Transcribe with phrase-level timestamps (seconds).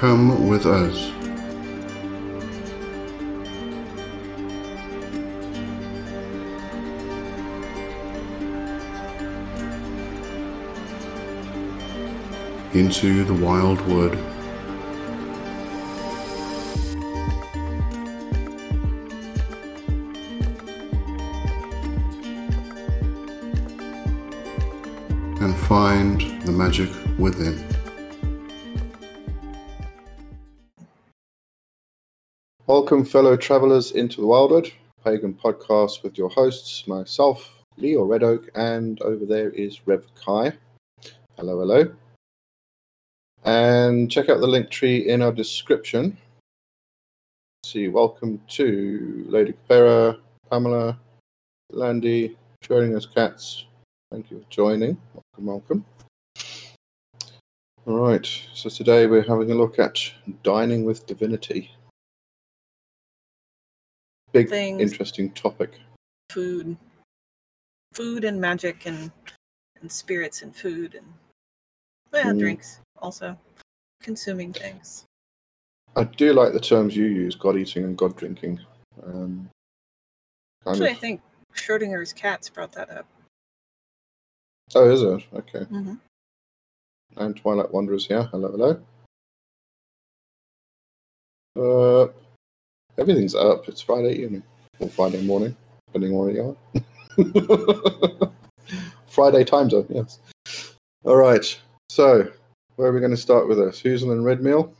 [0.00, 1.10] Come with us.
[12.74, 14.14] Into the wild wood.
[25.42, 27.69] And find the magic within.
[32.70, 34.70] Welcome, fellow travelers, into the Wyldwood
[35.04, 40.52] Pagan Podcast with your hosts, myself, Leo Red Oak, and over there is Rev Kai.
[41.36, 41.92] Hello, hello.
[43.44, 46.16] And check out the Linktree in our description.
[47.66, 50.96] See, welcome to Lady Capera, Pamela,
[51.72, 53.64] Landy, Schrodinger's Cats.
[54.12, 54.96] Thank you for joining.
[55.12, 55.84] Welcome, welcome.
[57.86, 59.98] All right, so today we're having a look at
[60.44, 61.72] dining with divinity
[64.32, 64.80] big Things.
[64.80, 65.78] interesting topic.
[66.30, 66.76] Food.
[67.92, 69.10] Food and magic and
[69.80, 71.06] and spirits and food and
[72.12, 72.38] yeah Mm.
[72.38, 73.38] drinks also.
[74.02, 75.04] Consuming things.
[75.96, 78.60] I do like the terms you use god eating and god drinking.
[79.02, 79.48] Um,
[80.66, 81.20] actually i think
[81.54, 83.06] schrodinger's cats brought that up.
[84.74, 85.26] Oh is it?
[85.34, 85.64] Okay.
[85.64, 85.94] Hmm
[87.16, 88.22] and twilight wanderers here.
[88.24, 88.80] Hello hello.
[91.56, 92.12] Uh,
[93.00, 93.66] everything's up.
[93.68, 94.42] It's friday evening.
[94.78, 95.56] Or friday morning
[95.86, 96.56] depending on where you
[97.92, 98.32] are.
[99.06, 100.20] Friday time zone yes.
[101.04, 101.60] All right.
[101.88, 102.30] So
[102.76, 103.82] where are we going to start with this?
[103.82, 104.72] housle and red meal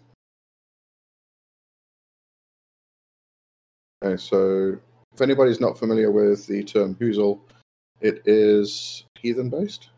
[4.02, 4.78] Okay, so
[5.12, 7.40] if anybody's not familiar with the term housle,
[8.00, 9.90] it is heathen based.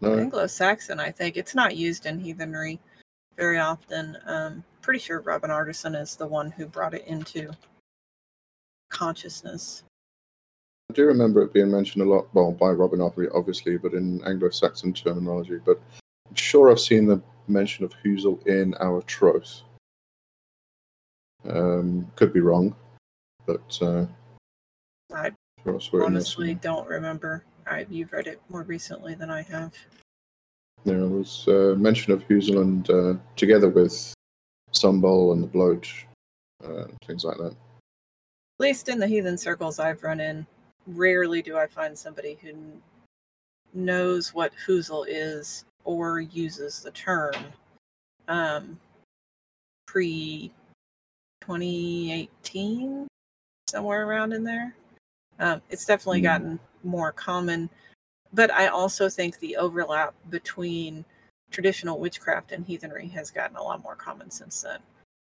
[0.00, 1.36] No, anglo-saxon i think.
[1.36, 2.80] It's not used in heathenry
[3.36, 4.16] very often.
[4.26, 7.50] Um pretty sure robin artisson is the one who brought it into
[8.90, 9.82] consciousness
[10.90, 14.22] I do remember it being mentioned a lot, well, by Robin obvi- obviously, but in
[14.26, 15.58] Anglo-Saxon terminology.
[15.64, 15.80] But
[16.28, 19.62] I'm sure I've seen the mention of housle in our Troth.
[21.48, 22.76] Um, could be wrong,
[23.46, 24.06] but uh,
[25.12, 25.30] i
[25.62, 29.14] sure I saw it in this honestly don't remember I, you've read it more recently
[29.14, 29.74] than i have
[30.84, 34.13] There was uh, mention of housle and uh, together with
[34.74, 35.88] Sumbel and the blot,
[36.64, 37.52] uh, things like that.
[37.52, 40.46] at least in the heathen circles I've run in,
[40.86, 42.54] rarely do I find somebody who
[43.72, 47.34] knows what housle is or uses the term.
[48.28, 48.78] Um,
[49.86, 50.52] pre
[51.42, 53.06] 2018,
[53.68, 54.74] somewhere around in there.
[55.40, 56.24] Um, it's definitely Hmm.
[56.24, 57.68] gotten more common,
[58.32, 61.04] but I also think the overlap between
[61.54, 64.80] traditional witchcraft and heathenry has gotten a lot more common since then.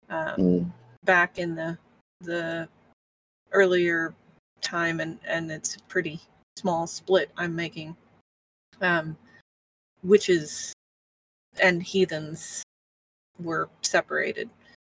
[0.09, 0.72] Um, Mm.
[1.03, 1.78] back in the
[2.22, 2.67] the
[3.51, 4.13] earlier
[4.61, 6.22] time and and it's a pretty
[6.56, 7.95] small split i'm making
[8.81, 9.17] um
[10.03, 10.73] witches
[11.61, 12.63] and heathens
[13.41, 14.50] were separated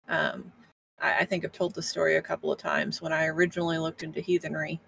[0.08, 0.52] um
[1.00, 4.02] I, I think i've told the story a couple of times when i originally looked
[4.02, 4.78] into heathenry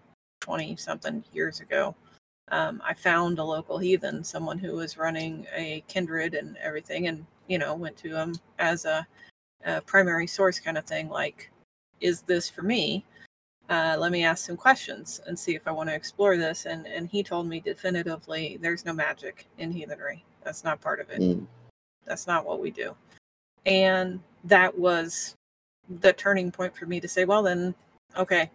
[0.41, 1.95] 20 something years ago
[2.51, 7.27] um, i found a local heathen someone who was running a kindred and everything and
[7.49, 9.07] you know went to him as a,
[9.65, 11.51] a primary source kind of thing like
[12.01, 13.05] is this for me
[13.69, 16.67] uh, let me ask some questions and see if I want to explore this.
[16.67, 20.25] And and he told me definitively, there's no magic in heathenry.
[20.45, 21.21] That's not part of it.
[21.21, 21.47] Mm.
[22.05, 22.95] That's not what we do.
[23.65, 25.35] And that was
[26.01, 27.75] the turning point for me to say, well, then,
[28.17, 28.51] okay,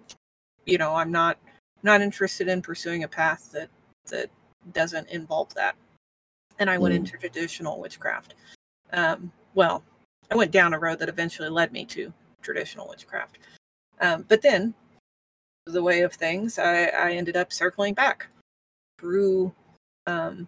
[0.66, 1.38] you know, I'm not
[1.84, 3.70] not interested in pursuing a path that
[4.12, 4.30] that
[4.74, 5.76] doesn't involve that.
[6.60, 6.98] And I went Mm.
[6.98, 8.36] into traditional witchcraft.
[8.94, 9.84] Um, well,
[10.30, 13.40] I went down a road that eventually led me to traditional witchcraft.
[14.00, 14.74] Um, but then,
[15.66, 18.28] the way of things, I, I ended up circling back
[19.00, 19.54] through
[20.08, 20.48] um,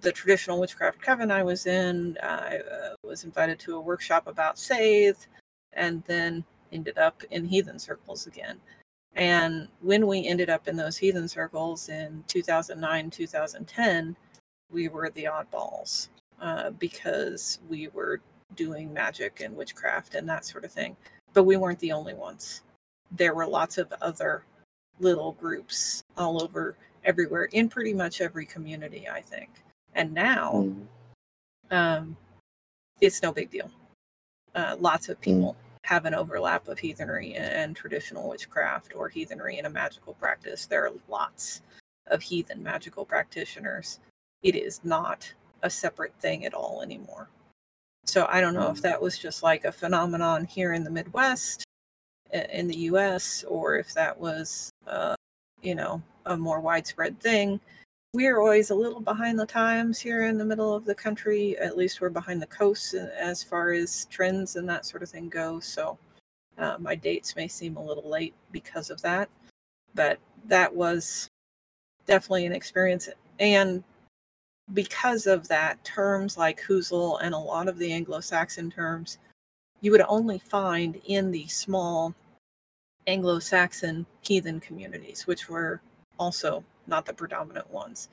[0.00, 2.16] the traditional witchcraft coven I was in.
[2.22, 5.26] I uh, was invited to a workshop about Seith,
[5.72, 8.60] and then ended up in heathen circles again.
[9.16, 14.16] And when we ended up in those heathen circles in 2009, 2010,
[14.70, 16.08] we were the oddballs
[16.40, 18.20] uh, because we were
[18.54, 20.96] doing magic and witchcraft and that sort of thing.
[21.32, 22.62] But we weren't the only ones.
[23.10, 24.44] There were lots of other
[25.00, 29.50] little groups all over everywhere in pretty much every community, I think.
[29.94, 30.86] And now Mm.
[31.70, 32.16] um,
[33.00, 33.70] it's no big deal.
[34.54, 35.56] Uh, lots of people
[35.90, 40.66] have an overlap of heathenry and, traditional witchcraft or heathenry and a magical practice.
[40.66, 41.62] There are lots
[42.06, 43.98] of heathen magical practitioners.
[44.44, 47.28] It is not a separate thing at all anymore.
[48.06, 51.64] So I don't know if that was just like a phenomenon here in the Midwest,
[52.32, 55.16] in the U.S., or if that was, uh,
[55.60, 57.58] you know, a more widespread thing.
[58.12, 61.56] We're always a little behind the times here in the middle of the country.
[61.58, 65.28] At least we're behind the coast as far as trends and that sort of thing
[65.28, 65.60] go.
[65.60, 65.96] So
[66.58, 69.28] uh, my dates may seem a little late because of that,
[69.94, 71.30] but that was
[72.04, 73.08] definitely an experience.
[73.38, 73.84] And
[74.74, 79.18] because of that, terms like housle and a lot of the Anglo Saxon terms,
[79.82, 82.16] you would only find in the small
[83.06, 85.80] Anglo Saxon heathen communities, which were
[86.18, 88.08] also not the predominant ones.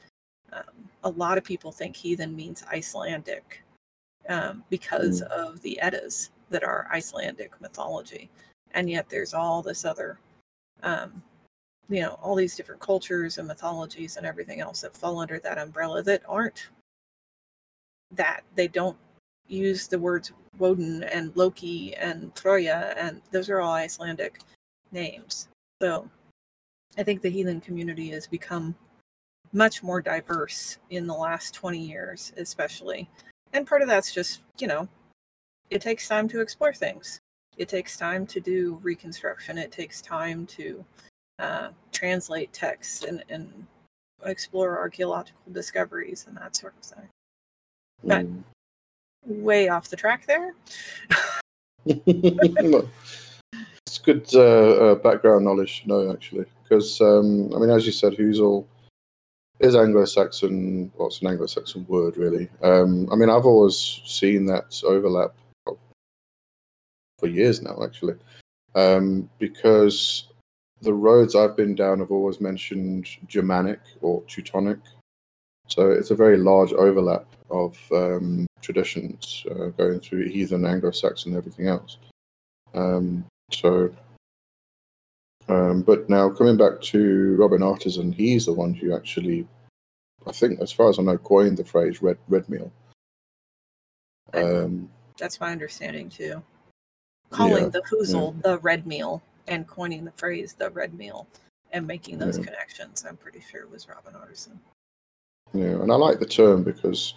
[0.54, 3.64] Um, a lot of people think heathen means Icelandic
[4.30, 5.28] um, because mm.
[5.28, 8.30] of the Eddas that are Icelandic mythology.
[8.72, 10.20] And yet there's all this other
[10.84, 11.22] um,
[11.90, 15.58] you know all these different cultures and mythologies and everything else that fall under that
[15.58, 16.70] umbrella that aren't
[18.12, 18.98] that they don't
[19.48, 24.40] use the words Woden and Loki and Freya and those are all Icelandic
[24.92, 25.48] names.
[25.82, 26.10] So
[26.98, 28.76] I think the heathen community has become
[29.54, 33.10] much more diverse in the last 20 years especially.
[33.54, 34.88] And part of that's just, you know,
[35.70, 37.20] it takes time to explore things.
[37.58, 39.58] It takes time to do reconstruction.
[39.58, 40.86] It takes time to
[41.40, 43.66] uh, translate texts and, and
[44.26, 47.08] explore archaeological discoveries and that sort of thing.
[48.04, 48.44] But mm.
[49.26, 50.54] way off the track there.
[54.08, 58.14] good uh, uh, background knowledge to know, actually, because um, I mean, as you said,
[58.14, 58.66] housle
[59.60, 60.92] is Anglo-Saxon.
[60.96, 62.48] Well, an Anglo-Saxon word, really.
[62.64, 65.34] Um, I mean, I've always seen that overlap
[67.20, 68.16] for years now, actually,
[68.76, 70.28] um, because
[70.82, 74.80] the roads I've been down have always mentioned Germanic or Teutonic.
[75.68, 81.68] So it's a very large overlap of um, traditions uh, going through heathen, Anglo-Saxon, everything
[81.68, 81.98] else.
[82.74, 83.94] Um, so,
[85.48, 89.48] um, but now coming back to Robin Artisson, he's the one who actually,
[90.26, 92.72] I think, as far as I know, coined the phrase "red red meal."
[94.34, 96.44] Um, That's my understanding too.
[97.30, 98.52] Calling yeah, the housle yeah.
[98.52, 101.28] the red meal and coining the phrase the red meal
[101.72, 102.46] and making those yeah.
[102.46, 103.06] connections.
[103.08, 104.58] I'm pretty sure it was Robin Artisson.
[105.54, 107.14] Yeah, and I like the term because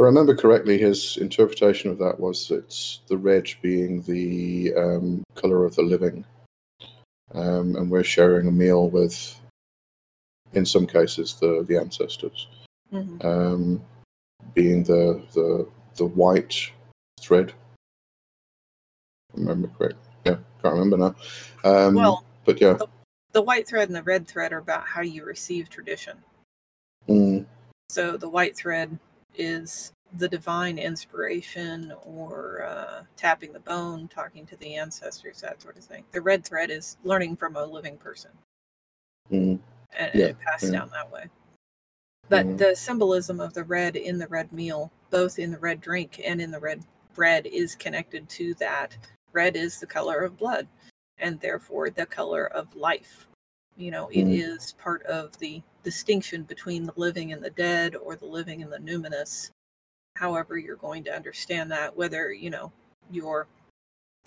[0.00, 5.64] I remember correctly, his interpretation of that was that the red being the um, color
[5.64, 6.24] of the living,
[7.34, 9.40] um, and we're sharing a meal with,
[10.52, 12.46] in some cases, the the ancestors,
[12.92, 13.26] mm-hmm.
[13.26, 13.82] um,
[14.54, 15.66] being the the
[15.96, 16.70] the white
[17.20, 17.52] thread.
[19.34, 19.98] remember correctly.
[20.24, 21.14] Yeah, can't remember now.
[21.64, 22.86] Um, well, but yeah, the,
[23.32, 26.18] the, white thread and the red thread are about how you receive tradition.
[27.08, 27.46] Mm.
[27.90, 28.98] So the white thread
[29.34, 35.76] is the divine inspiration or uh, tapping the bone, talking to the ancestors, that sort
[35.76, 36.04] of thing.
[36.12, 38.30] The red thread is learning from a living person.
[39.30, 39.58] Mm.
[39.98, 40.26] And, yeah.
[40.26, 40.72] it passed yeah.
[40.72, 41.26] down that way.
[42.28, 42.58] But mm.
[42.58, 46.40] the symbolism of the red in the red meal, both in the red drink and
[46.40, 46.82] in the red
[47.14, 48.96] bread, is connected to that
[49.32, 50.66] red is the color of blood
[51.18, 53.27] and therefore the color of life.
[53.78, 54.36] You know, it mm.
[54.36, 58.72] is part of the distinction between the living and the dead or the living and
[58.72, 59.52] the numinous.
[60.16, 62.72] However, you're going to understand that, whether, you know,
[63.08, 63.46] you're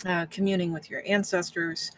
[0.06, 1.92] uh, communing with your ancestors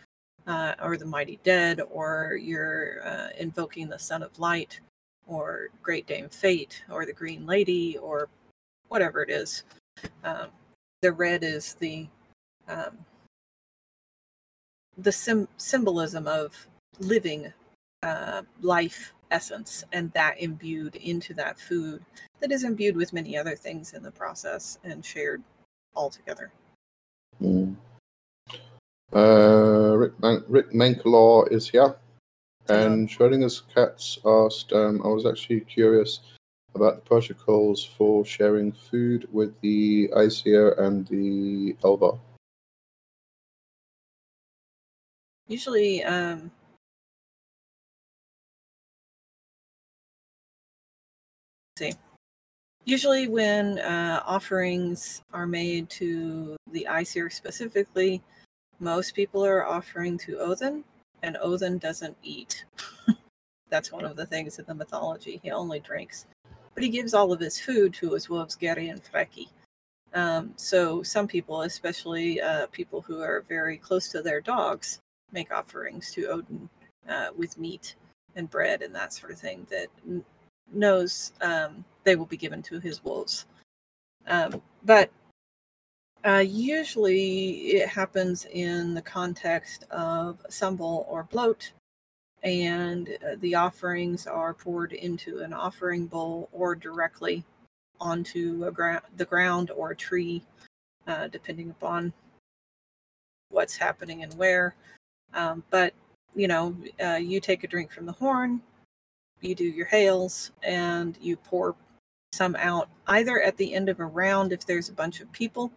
[0.48, 4.80] uh, or the mighty dead, or you're uh, invoking the Son of Light
[5.28, 8.30] or Great Dame Fate or the Green Lady or
[8.88, 9.64] whatever it is.
[10.24, 10.48] Um,
[11.04, 12.08] the red is the
[12.68, 12.98] um,
[14.98, 16.68] the sim- symbolism of
[17.00, 17.52] living
[18.04, 22.04] uh, life essence and that imbued into that food
[22.40, 25.42] that is imbued with many other things in the process and shared
[25.96, 26.52] all together.
[27.42, 27.76] Mm.
[29.14, 31.96] Uh, Rick, Man- Rick Mankelaw is here.
[32.70, 36.22] And Schrodinger's cats asked, um, I was actually curious
[36.76, 42.18] about the protocols for sharing food with the Aesir and the Elva.
[45.48, 46.52] Usually, um,
[51.78, 51.94] see.
[52.86, 58.22] Usually, when uh, offerings are made to the Aesir specifically,
[58.80, 60.84] most people are offering to Odin,
[61.22, 62.66] and Odin doesn't eat.
[63.70, 65.40] That's one of the things in the mythology.
[65.42, 66.26] He only drinks.
[66.74, 69.48] But he gives all of his food to his wolves, Geri and Freki.
[70.14, 75.00] Um, so some people, especially uh, people who are very close to their dogs,
[75.32, 76.70] make offerings to Odin
[77.08, 77.96] uh, with meat
[78.36, 79.88] and bread and that sort of thing that
[80.72, 83.46] knows um, they will be given to his wolves.
[84.28, 85.10] Um, but
[86.26, 91.70] Uh, usually, it happens in the context of sumbel or blot,
[92.44, 97.44] and uh, the offerings are poured into an offering bowl or directly
[98.00, 100.42] onto gra- the ground or a tree,
[101.08, 102.14] uh, depending upon
[103.50, 104.76] what's happening and where.
[105.34, 105.94] Um, but
[106.36, 108.62] you know, uh, you take a drink from the horn,
[109.44, 111.76] you do your hails, and you pour
[112.32, 115.72] some out either at the end of a round if there's a bunch of people,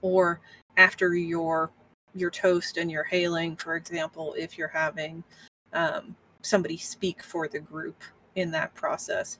[0.00, 0.40] or
[0.76, 1.70] after your
[2.14, 5.24] your toast and your hailing, for example, if you're having
[5.72, 8.02] um, somebody speak for the group
[8.34, 9.38] in that process.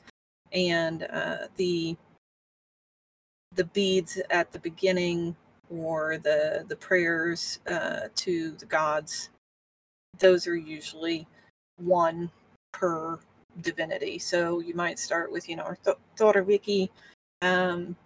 [0.53, 1.97] And uh, the
[3.55, 5.37] the beads at the beginning
[5.71, 9.31] or the the prayers uh, to the gods,
[10.19, 11.27] those are usually
[11.77, 12.31] one
[12.73, 13.19] per
[13.61, 14.19] divinity.
[14.19, 16.91] So you might start with you know Th- Thor Wiki,
[17.43, 17.97] um,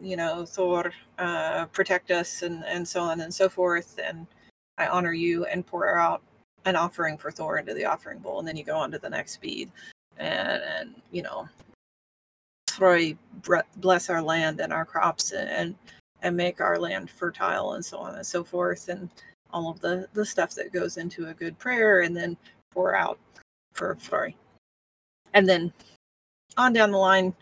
[0.00, 4.26] you know Thor, uh, protect us, and and so on and so forth, and
[4.78, 6.22] I honor you and pour out
[6.64, 9.10] an offering for Thor into the offering bowl, and then you go on to the
[9.10, 9.70] next bead,
[10.18, 11.48] and, and you know,
[12.72, 13.16] Frey
[13.76, 15.74] bless our land and our crops, and
[16.22, 19.08] and make our land fertile, and so on and so forth, and
[19.52, 22.36] all of the the stuff that goes into a good prayer, and then
[22.72, 23.18] pour out
[23.74, 24.34] for Frey,
[25.34, 25.72] and then
[26.56, 27.34] on down the line,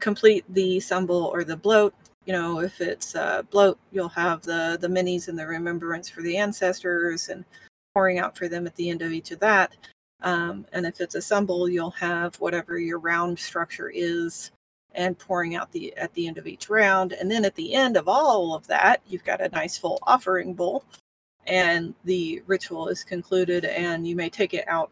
[0.00, 1.94] complete the sumbel or the blot.
[2.26, 6.22] You know, if it's uh, blot, you'll have the the minnis and the remembrance for
[6.22, 7.44] the ancestors, and
[7.94, 9.76] pouring out for them at the end of each of that.
[10.22, 14.50] Um, and if it's a sumbel, you'll have whatever your round structure is
[14.94, 17.12] and pouring out the at the end of each round.
[17.12, 20.54] And then at the end of all of that, you've got a nice full offering
[20.54, 20.84] bowl
[21.46, 24.90] and the ritual is concluded and you may take it out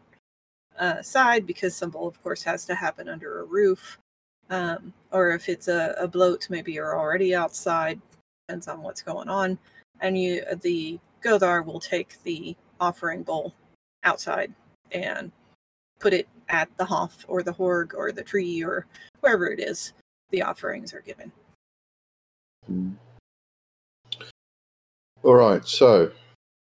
[0.79, 3.99] uh, side because sumbel of course has to happen under a roof
[4.49, 7.99] um, or if it's a, a blot maybe you're already outside
[8.47, 9.57] depends on what's going on
[10.01, 13.53] and you the godar will take the offering bowl
[14.03, 14.53] outside
[14.91, 15.31] and
[15.99, 18.85] put it at the Hof or the Horg or the tree or
[19.21, 19.93] wherever it is
[20.31, 21.31] the offerings are given.
[25.23, 26.11] All right, so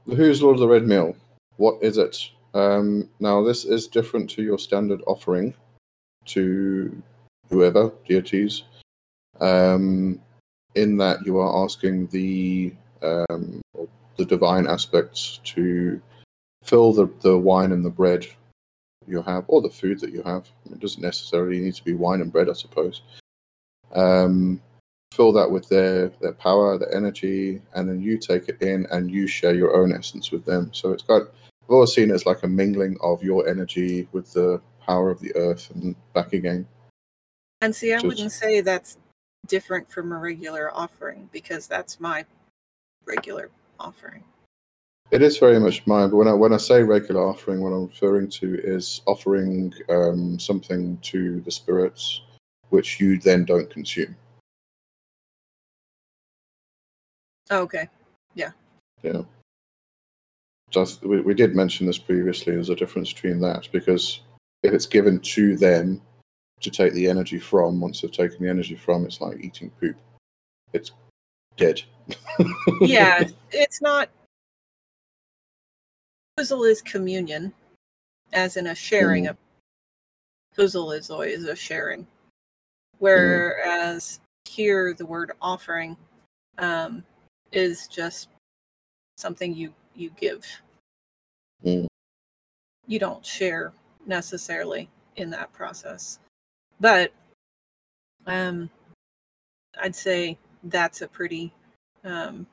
[0.05, 1.17] who's Lord of the Red Meal?
[1.57, 2.31] What is it?
[2.55, 5.55] Um, now, this is different to your standard offering
[6.27, 7.03] to
[7.49, 8.65] whoever, deities,
[9.41, 10.21] um,
[10.75, 13.61] in that you are asking the um,
[14.17, 16.01] the divine aspects to
[16.63, 18.27] fill the, the wine and the bread
[19.07, 20.49] you have, or the food that you have.
[20.71, 23.03] It doesn't necessarily need to be wine and bread, I suppose.
[23.95, 24.61] Um,
[25.13, 29.11] fill that with their their power, their energy, and then you take it in and
[29.11, 30.71] you share your own essence with them.
[30.73, 31.23] So it's got
[31.71, 35.21] I've always seen it as like a mingling of your energy with the power of
[35.21, 36.67] the earth and back again.
[37.61, 38.99] And see, I Just, wouldn't say that's
[39.47, 42.25] different from a regular offering because that's my
[43.05, 44.25] regular offering.
[45.13, 47.87] It is very much mine, but when I when I say regular offering, what I'm
[47.87, 52.23] referring to is offering um, something to the spirits,
[52.71, 54.17] which you then don't consume.
[57.51, 57.89] Oh, okay.
[58.35, 58.51] Yeah.
[59.03, 59.23] Yeah.
[60.71, 62.55] Just we, we did mention this previously.
[62.55, 64.21] There's a difference between that because
[64.63, 66.01] if it's given to them
[66.61, 69.97] to take the energy from, once they've taken the energy from, it's like eating poop.
[70.73, 70.93] It's
[71.57, 71.83] dead.
[72.81, 74.09] yeah, it's not
[76.39, 77.53] housle is communion,
[78.33, 79.31] as in a sharing mm.
[79.31, 79.37] of
[80.57, 82.07] housle is always a sharing.
[82.99, 84.51] Whereas mm.
[84.51, 85.97] here the word offering
[86.59, 87.05] um,
[87.53, 88.29] is just
[89.17, 90.47] something you you give.
[91.65, 91.87] Mm.
[92.87, 93.73] You don't share
[94.07, 96.19] necessarily in that process.
[96.81, 97.13] But
[98.27, 98.71] um,
[99.81, 101.53] I'd say that's a pretty
[102.05, 102.47] um,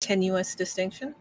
[0.00, 1.14] tenuous distinction,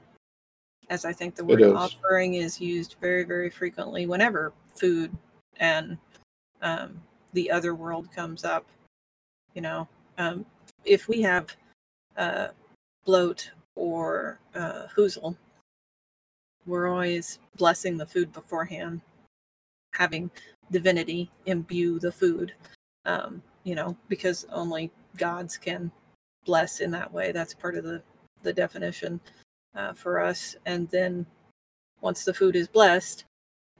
[0.89, 5.11] as I think the word offering is used very, very frequently whenever food
[5.57, 5.97] and
[6.61, 7.01] um,
[7.33, 8.65] the other world comes up.
[9.53, 10.45] You know, um,
[10.83, 11.55] if we have
[12.17, 12.49] uh,
[13.05, 15.35] blot or uh, housle,
[16.65, 19.01] we're always blessing the food beforehand,
[19.93, 20.31] having
[20.71, 22.53] divinity imbue the food.
[23.05, 25.91] Um, you know, because only gods can
[26.45, 27.31] bless in that way.
[27.31, 28.01] That's part of the
[28.43, 29.19] the definition
[29.75, 30.55] uh, for us.
[30.65, 31.25] And then
[32.01, 33.25] once the food is blessed,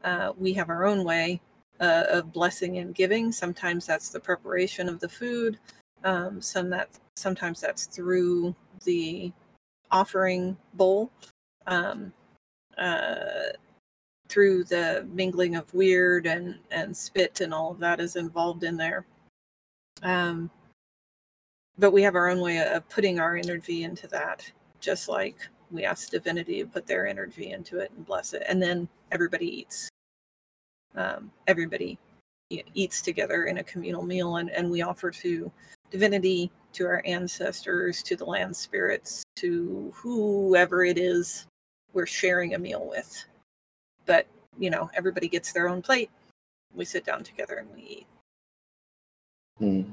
[0.04, 1.40] uh, we have our own way
[1.80, 3.32] uh, of blessing and giving.
[3.32, 5.60] Sometimes that's the preparation of the food.
[6.06, 9.34] Um, some that sometimes that's through the
[9.92, 11.12] offering bowl,
[11.68, 12.14] um,
[12.78, 13.50] uh,
[14.30, 18.78] through the mingling of wyrd and and spit and all of that is involved in
[18.78, 19.06] there.
[20.04, 20.52] Um,
[21.78, 25.38] but we have our own way of putting our energy into that, just like
[25.72, 29.62] we ask divinity to put their energy into it and bless it, and then everybody
[29.62, 29.90] eats.
[30.96, 31.98] Um, everybody
[32.50, 35.52] eats together in a communal meal, and, and we offer to
[35.96, 41.48] divinity, to our ancestors, to the land spirits, to whoever it is
[41.94, 43.24] we're sharing a meal with.
[44.06, 44.28] But,
[44.60, 46.10] you know, everybody gets their own plate.
[46.74, 48.08] We sit down together and we eat.
[49.58, 49.92] Hmm.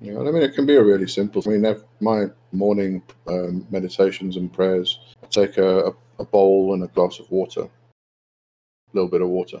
[0.00, 1.42] Yeah, I mean, it can be a really simple.
[1.46, 6.88] I mean, my morning um, meditations and prayers, I take a, a bowl and a
[6.88, 7.70] glass of water, a
[8.94, 9.60] little bit of water,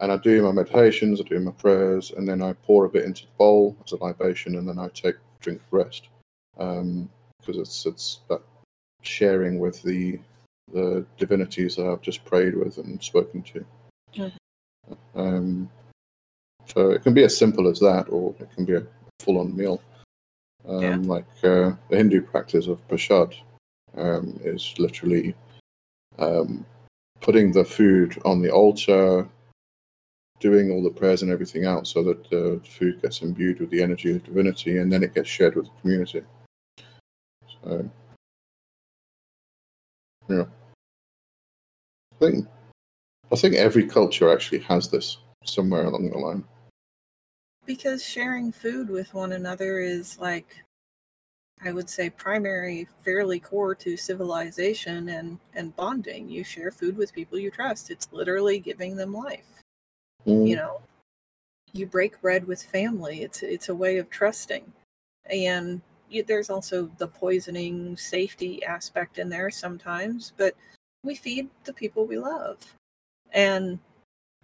[0.00, 3.04] and I do my meditations, I do my prayers, and then I pour a bit
[3.04, 6.08] into the bowl as a libation, and then I take drink rest,
[6.56, 7.10] because um,
[7.46, 8.42] it's it's that
[9.02, 10.18] sharing with the
[10.72, 13.64] the divinities that I've just prayed with and spoken to.
[14.16, 15.20] Mm-hmm.
[15.20, 15.70] Um,
[16.66, 18.86] so it can be as simple as that, or it can be a
[19.20, 19.80] full-on meal.
[20.66, 20.96] Um, yeah.
[20.96, 23.34] Like uh, the Hindu practice of prasad
[23.96, 25.34] um, is literally
[26.18, 26.64] um,
[27.20, 29.28] putting the food on the altar,
[30.40, 33.82] doing all the prayers and everything else, so that the food gets imbued with the
[33.82, 36.22] energy of divinity, and then it gets shared with the community.
[37.62, 37.90] So,
[40.28, 40.44] yeah,
[42.12, 42.46] I think
[43.32, 46.44] I think every culture actually has this somewhere along the line.
[47.66, 50.64] Because sharing food with one another is like
[51.64, 56.28] I would say primary, fairly core to civilization and, and bonding.
[56.28, 57.90] You share food with people you trust.
[57.90, 59.62] It's literally giving them life.
[60.26, 60.48] Mm.
[60.48, 60.80] You know,
[61.72, 63.22] you break bread with family.
[63.22, 64.72] It's it's a way of trusting,
[65.26, 65.80] and
[66.26, 70.32] there's also the poisoning safety aspect in there sometimes.
[70.36, 70.54] But
[71.02, 72.58] we feed the people we love,
[73.32, 73.78] and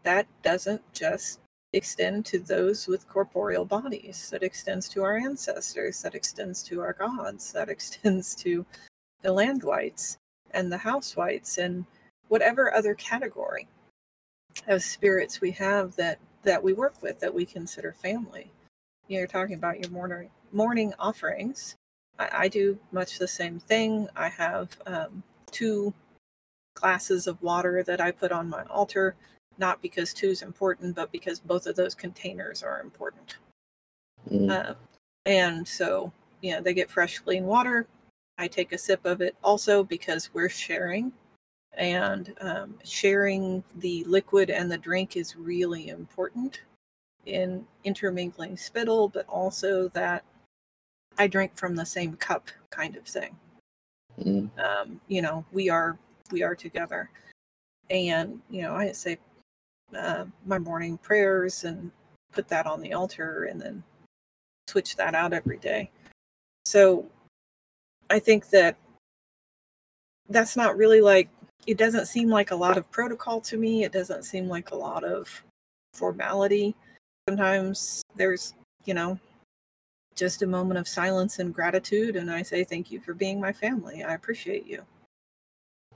[0.03, 1.41] that doesn't just
[1.73, 4.29] extend to those with corporeal bodies.
[4.31, 6.03] That extends to our ancestors.
[6.03, 7.53] That extends to our gods.
[7.53, 8.67] That extends to
[9.23, 10.19] the land wights
[10.53, 11.85] and the house wights and
[12.29, 13.69] whatever other category
[14.67, 18.51] of spirits we have that that we work with that we consider family.
[19.09, 21.77] You know, you're talking about your morning morning offerings.
[22.19, 24.09] I, I do much the same thing.
[24.17, 25.93] I have um, two
[26.75, 29.15] glasses of water that I put on my altar,
[29.59, 33.37] not because two is important, but because both of those containers are important.
[34.31, 34.51] Mm.
[34.51, 34.75] Uh,
[35.27, 37.87] and so, you know, they get fresh, clean water.
[38.39, 41.13] I take a sip of it also because we're sharing
[41.77, 46.61] and um, sharing the liquid and the drink is really important
[47.27, 50.25] in intermingling spittle, but also that
[51.19, 53.37] I drink from the same cup kind of thing.
[54.19, 54.51] Mm.
[54.59, 55.99] Um, you know, we are
[56.31, 57.11] we are together,
[57.89, 59.19] and you know, I say
[59.97, 61.91] uh, my morning prayers and
[62.33, 63.83] put that on the altar, and then
[64.69, 65.91] switch that out every day.
[66.65, 67.07] So,
[68.09, 68.77] I think that
[70.29, 71.29] that's not really like
[71.67, 73.85] it doesn't seem like a lot of protocol to me.
[73.85, 75.43] It doesn't seem like a lot of
[75.95, 76.75] formality.
[77.29, 79.19] Sometimes there's, you know,
[80.17, 83.53] just a moment of silence and gratitude and I say thank you for being my
[83.53, 84.03] family.
[84.03, 84.83] I appreciate you.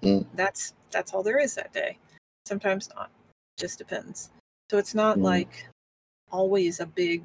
[0.03, 0.27] Mm.
[0.35, 1.99] That's that's all there is that day.
[2.47, 3.11] Sometimes not.
[3.59, 4.31] Just depends.
[4.71, 5.23] So it's not mm.
[5.23, 5.69] like
[6.31, 7.23] always a big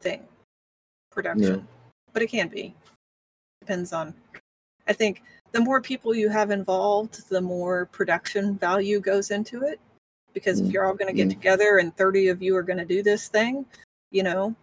[0.00, 0.22] thing
[1.10, 1.54] production.
[1.54, 1.62] Yeah.
[2.12, 2.74] But it can be.
[3.60, 4.14] Depends on
[4.86, 9.80] I think the more people you have involved, the more production value goes into it.
[10.34, 12.78] Because if mm, you're all going to get together and 30 of you are going
[12.78, 13.64] to do this thing,
[14.10, 14.54] you know,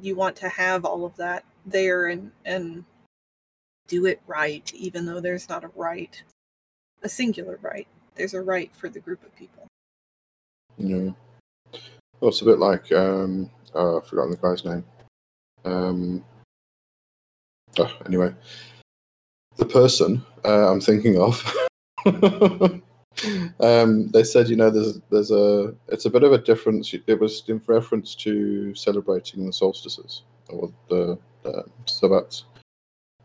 [0.00, 2.84] you want to have all of that there and and
[3.88, 6.22] do it right, even though there's not a right,
[7.02, 7.88] a singular right.
[8.14, 9.66] There's a right for the group of people.
[10.76, 11.10] Yeah.
[12.20, 14.84] Well, it's a bit like um, oh, I've forgotten the guy's name.
[15.64, 16.24] Um,
[17.78, 18.34] oh, anyway,
[19.58, 21.44] the person uh, I'm thinking of.
[23.60, 26.94] um, they said, you know, there's there's a it's a bit of a difference.
[26.94, 32.44] It was in reference to celebrating the solstices or the, the sabbats.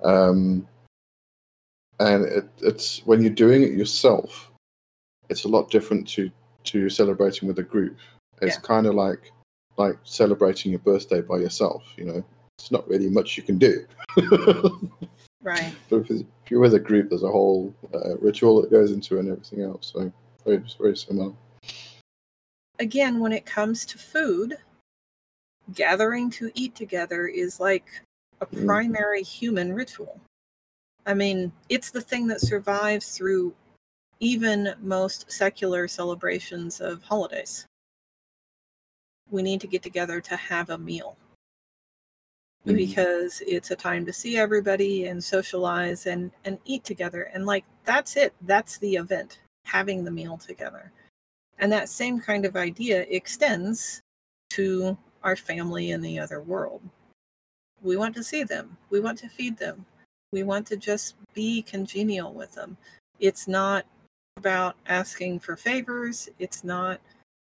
[0.03, 0.67] Um,
[1.99, 4.51] and it, it's when you're doing it yourself,
[5.29, 6.29] it's a lot different to
[6.65, 7.97] to celebrating with a group.
[8.41, 8.61] It's yeah.
[8.61, 9.31] kind of like
[9.77, 11.83] like celebrating your birthday by yourself.
[11.97, 12.25] You know,
[12.57, 13.85] it's not really much you can do.
[15.43, 15.75] Right.
[15.89, 19.21] But if, you're with a group, there's a whole uh, ritual that goes into it
[19.21, 19.91] and everything else.
[19.93, 20.11] So
[20.45, 21.33] very, very similar.
[22.79, 24.55] Again, when it comes to food,
[25.73, 27.85] gathering to eat together is like
[28.41, 28.65] a mm.
[28.65, 30.19] primary human ritual.
[31.05, 33.53] I mean, it's the thing that survives through
[34.19, 37.65] even most secular celebrations of holidays.
[39.29, 41.17] We need to get together to have a meal.
[42.65, 42.75] Mhm.
[42.77, 47.65] because it's a time to see everybody and socialize and and eat together and like
[47.83, 50.91] that's it that's the event having the meal together.
[51.59, 54.01] And that same kind of idea extends
[54.51, 56.81] to our family in the other world.
[57.81, 59.85] We want to see them we want to feed them
[60.31, 62.77] we want to just be congenial with them.
[63.19, 63.85] It's not
[64.37, 67.01] about asking for favors it's not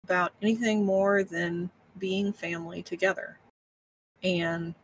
[0.05, 3.39] about anything more than being family together.
[4.23, 4.75] And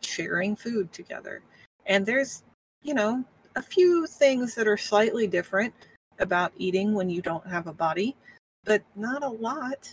[0.00, 1.42] sharing food together.
[1.86, 2.42] And there's,
[2.82, 3.24] you know,
[3.56, 5.74] a few things that are slightly different
[6.18, 8.16] about eating when you don't have a body,
[8.64, 9.90] but not a lot.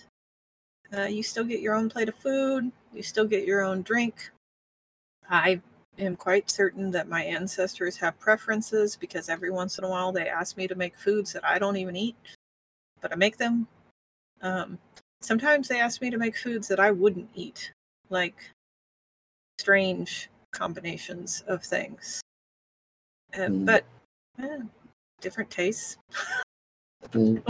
[0.95, 4.31] Uh, you still get your own plate of food, you still get your own drink.
[5.29, 5.61] I
[5.97, 10.27] am quite certain that my ancestors have preferences because every once in a while they
[10.27, 12.15] ask me to make foods that I don't even eat,
[13.01, 13.67] but I make them.
[14.41, 14.77] Um,
[15.21, 17.71] sometimes they ask me to make foods that I wouldn't eat,
[18.09, 18.35] like
[19.59, 22.21] strange combinations of things.
[23.33, 23.65] Mm.
[23.65, 23.83] But
[24.39, 24.59] eh,
[25.21, 25.97] different tastes.
[27.11, 27.41] Mm.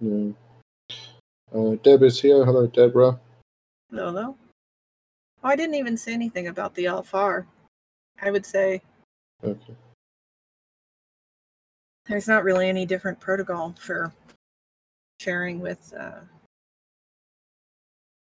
[0.00, 0.32] yeah.
[1.52, 2.44] Uh, Deb is here.
[2.44, 3.18] Hello, Deborah.
[3.90, 4.36] Hello, no.
[5.42, 7.44] Oh, I didn't even say anything about the Alfar.
[8.22, 8.80] I would say
[9.44, 9.74] Okay.
[12.06, 14.12] there's not really any different protocol for
[15.20, 16.20] sharing with uh,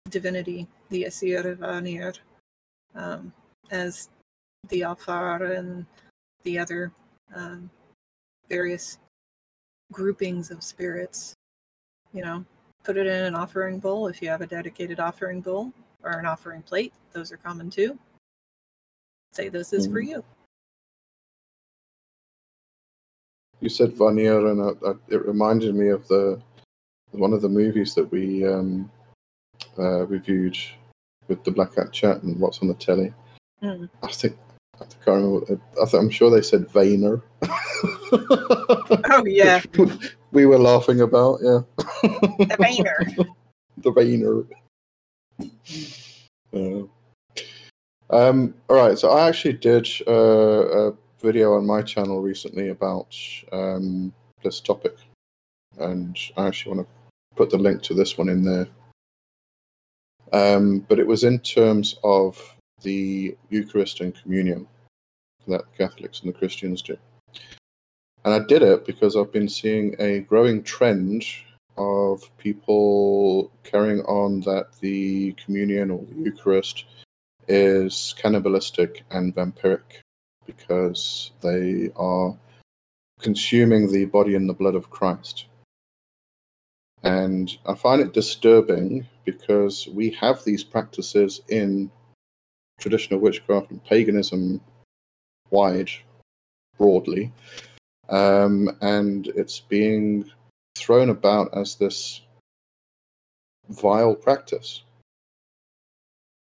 [0.09, 2.15] divinity, the Aesir Vanir,
[2.95, 3.33] um,
[3.71, 4.09] as
[4.69, 5.87] the Alfar and
[6.45, 6.93] the other
[7.35, 7.71] um,
[8.49, 8.99] various
[9.93, 11.35] groupings of spirits.
[12.13, 12.45] You know,
[12.85, 15.73] put it in an offering bowl if you have a dedicated offering bowl
[16.03, 16.93] or an offering plate.
[17.13, 17.99] Those are common too.
[19.33, 20.09] Say this is for Mhm.
[20.09, 20.25] you.
[23.61, 26.41] You said Vanier, and it reminded me of the
[27.11, 28.91] one of the movies that we um,
[29.79, 30.57] uh, reviewed
[31.29, 33.13] with the Black Hat Chat and what's on the telly.
[33.63, 33.89] Mm.
[34.03, 34.37] I think
[34.77, 35.41] I can't remember.
[35.41, 35.51] what-
[35.83, 37.23] I th- I'm sure they said Vayner.
[38.13, 39.61] Oh yeah,
[40.33, 41.41] we were laughing about.
[41.43, 41.61] Yeah,
[42.03, 43.27] the Vainer.
[43.79, 44.47] the Vayner.
[46.53, 46.83] Yeah.
[48.11, 53.15] Um, all right, so I actually did uh, a video on my channel recently about
[53.53, 54.13] um,
[54.43, 54.97] this topic,
[55.79, 58.67] and I actually want to put the link to this one in there.
[60.33, 62.39] Um, but it was in terms of
[62.83, 64.67] the Eucharist and communion
[65.47, 66.97] that the Catholics and the Christians do.
[68.25, 71.25] And I did it because I've been seeing a growing trend
[71.77, 76.85] of people carrying on that the communion or the Eucharist
[77.47, 80.03] is cannibalistic and vampiric
[80.45, 82.37] because they are
[83.21, 85.47] consuming the body and the blood of Christ.
[87.03, 91.91] And I find it disturbing because we have these practices in
[92.81, 94.61] traditional witchcraft and paganism
[95.51, 95.91] wide,
[96.79, 97.31] broadly,
[98.09, 100.31] um, and it's being
[100.77, 102.23] thrown about as this
[103.69, 104.83] vile practice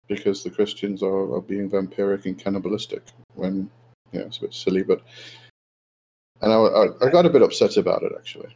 [0.06, 3.02] because the Christians are, are being vampiric and cannibalistic
[3.34, 3.70] when
[4.12, 5.02] know it's a bit silly, but
[6.40, 8.48] and I, I, I got a bit upset about it actually.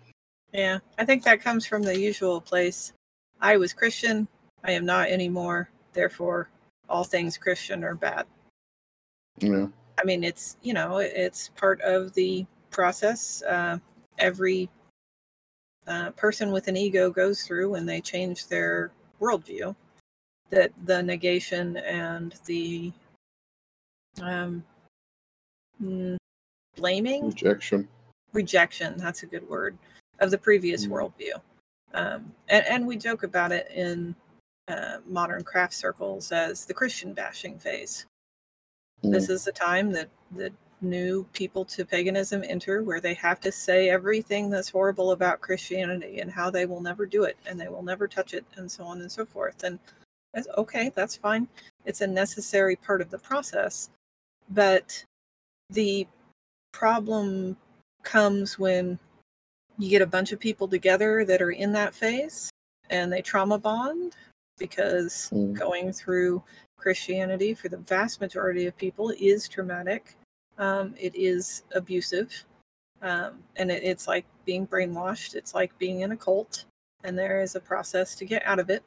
[0.53, 2.93] Yeah, I think that comes from the usual place.
[3.43, 4.29] I was Christian.
[4.63, 5.69] I am not anymore.
[5.93, 6.49] Therefore,
[6.89, 8.25] all things Christian are bad.
[9.41, 13.43] Know, I mean, it's you know, it's part of the process.
[13.43, 13.79] Uh,
[14.19, 14.71] every
[15.89, 19.75] uh, person with an ego goes through when they change their worldview.
[20.51, 22.93] That the negation and the
[24.21, 24.63] um,
[25.83, 26.17] mm,
[26.77, 27.89] blaming rejection.
[28.35, 29.77] rejection that's a good word
[30.21, 30.91] of the previous Mm.
[30.91, 31.41] worldview
[31.95, 34.15] um, and, and we joke about it in
[34.69, 38.07] uh, modern craft circles as the christian bashing phase.
[39.03, 43.53] This is the time that that new people to paganism enter where they have to
[43.53, 47.69] say everything that's horrible about christianity and how they will never do it and they
[47.69, 49.63] will never touch it and so on and so forth.
[49.65, 49.79] And
[50.35, 51.49] that's okay that's fine.
[51.85, 53.91] It's a necessary part of the process
[54.51, 55.05] but
[55.71, 56.07] the
[56.73, 57.57] problem
[58.03, 58.99] comes when
[59.79, 62.51] you get a bunch of people together that are in that phase
[62.91, 64.15] and they trauma bond
[64.59, 65.55] because Mm.
[65.59, 66.43] going through
[66.77, 70.17] Christianity for the vast majority of people is traumatic.
[70.59, 72.45] Um, it is abusive.
[73.01, 75.35] Um, and it, it's like being brainwashed.
[75.35, 76.65] It's like being in a cult.
[77.05, 78.83] And there is a process to get out of it.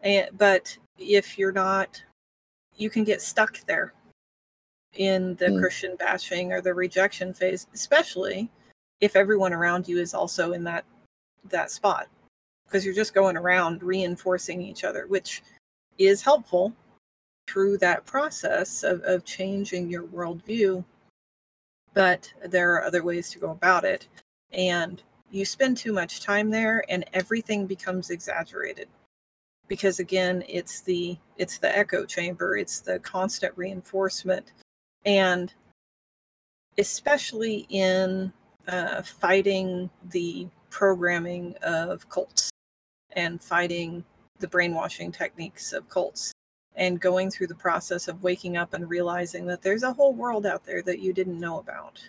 [0.00, 2.02] And, but if you're not,
[2.76, 3.92] you can get stuck there
[4.94, 5.60] in the Mm.
[5.60, 8.50] Christian bashing or the rejection phase, especially
[9.00, 10.84] if everyone around you is also in that
[11.50, 12.08] that spot
[12.66, 15.42] because you're just going around reinforcing each other which
[15.98, 16.72] is helpful
[17.46, 20.84] through that process of, of changing your worldview.
[21.92, 24.08] But there are other ways to go about it.
[24.52, 28.88] And you spend too much time there and everything becomes exaggerated
[29.66, 34.52] because again it's the it's the echo chamber it's the constant reinforcement
[35.06, 35.54] and
[36.76, 38.30] especially in
[38.68, 42.50] uh, fighting the programming of cults
[43.12, 44.04] and fighting
[44.40, 46.32] the brainwashing techniques of cults
[46.76, 50.44] and going through the process of waking up and realizing that there's a whole world
[50.44, 52.02] out there that you didn't know about.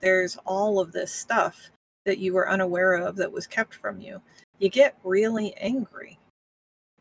[0.00, 1.70] There's all of this stuff
[2.04, 4.20] that you were unaware of that was kept from you.
[4.58, 6.18] You get really angry.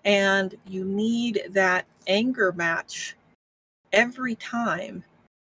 [0.04, 3.16] And you need that anger match
[3.92, 5.04] every time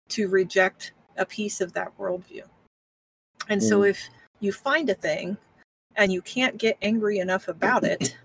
[0.09, 2.43] to reject a piece of that worldview.
[3.49, 3.67] And mm.
[3.67, 4.09] so if
[4.39, 5.37] you find a thing
[5.95, 8.15] and you can't get angry enough about it,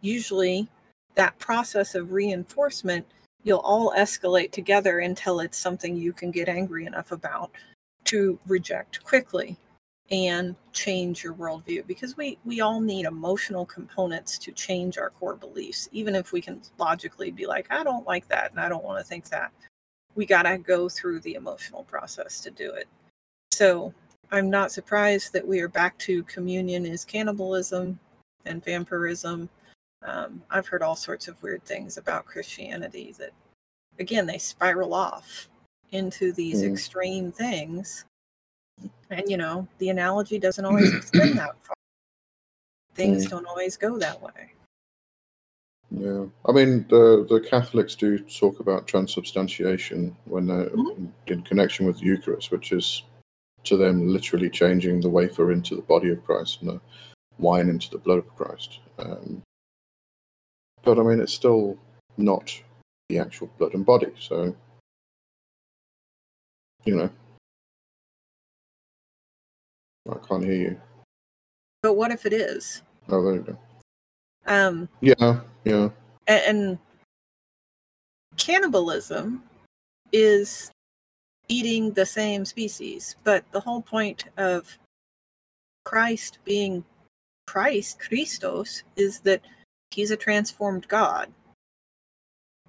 [0.00, 0.68] usually
[1.14, 3.06] that process of reinforcement,
[3.42, 7.50] you'll all escalate together until it's something you can get angry enough about
[8.04, 9.56] to reject quickly
[10.10, 11.86] and change your worldview.
[11.86, 15.88] Because we we all need emotional components to change our core beliefs.
[15.92, 18.98] Even if we can logically be like i don't like that and i don't want
[18.98, 19.50] to think that
[20.14, 22.86] we got to go through the emotional process to do it.
[23.52, 23.92] So
[24.34, 27.98] i'm not surprised that we are back to communion is cannibalism
[28.46, 29.48] and vampirism
[30.04, 33.30] um, I've heard all sorts of weird things about Christianity that,
[33.98, 35.48] again, they spiral off
[35.92, 36.70] into these mm.
[36.70, 38.04] extreme things.
[39.10, 41.76] And, you know, the analogy doesn't always extend that far.
[42.94, 43.30] Things mm.
[43.30, 44.52] don't always go that way.
[45.90, 51.06] Yeah, I mean the the Catholics do talk about transubstantiation when they're mm-hmm.
[51.28, 53.04] in connection with the Eucharist, which is
[53.64, 56.80] to them literally changing the wafer into the body of Christ and the
[57.38, 58.80] wine into the blood of Christ.
[58.98, 59.42] Um,
[60.82, 61.78] but I mean, it's still
[62.16, 62.60] not
[63.08, 64.12] the actual blood and body.
[64.18, 64.54] So,
[66.84, 67.10] you know,
[70.10, 70.80] I can't hear you.
[71.82, 72.82] But what if it is?
[73.08, 73.58] Oh, there you go.
[74.46, 74.88] Um.
[75.00, 75.88] Yeah, yeah.
[76.26, 76.78] And
[78.36, 79.42] cannibalism
[80.12, 80.70] is
[81.48, 84.78] eating the same species, but the whole point of
[85.84, 86.84] Christ being
[87.46, 89.42] Christ, Christos, is that
[89.90, 91.30] He's a transformed God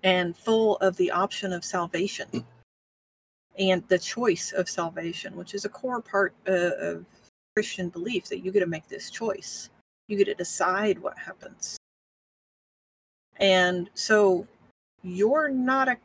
[0.03, 2.45] and full of the option of salvation
[3.57, 7.05] and the choice of salvation, which is a core part uh, of
[7.55, 9.69] Christian belief that you get to make this choice.
[10.07, 11.77] You get to decide what happens.
[13.37, 14.45] And so
[15.01, 15.97] you're not a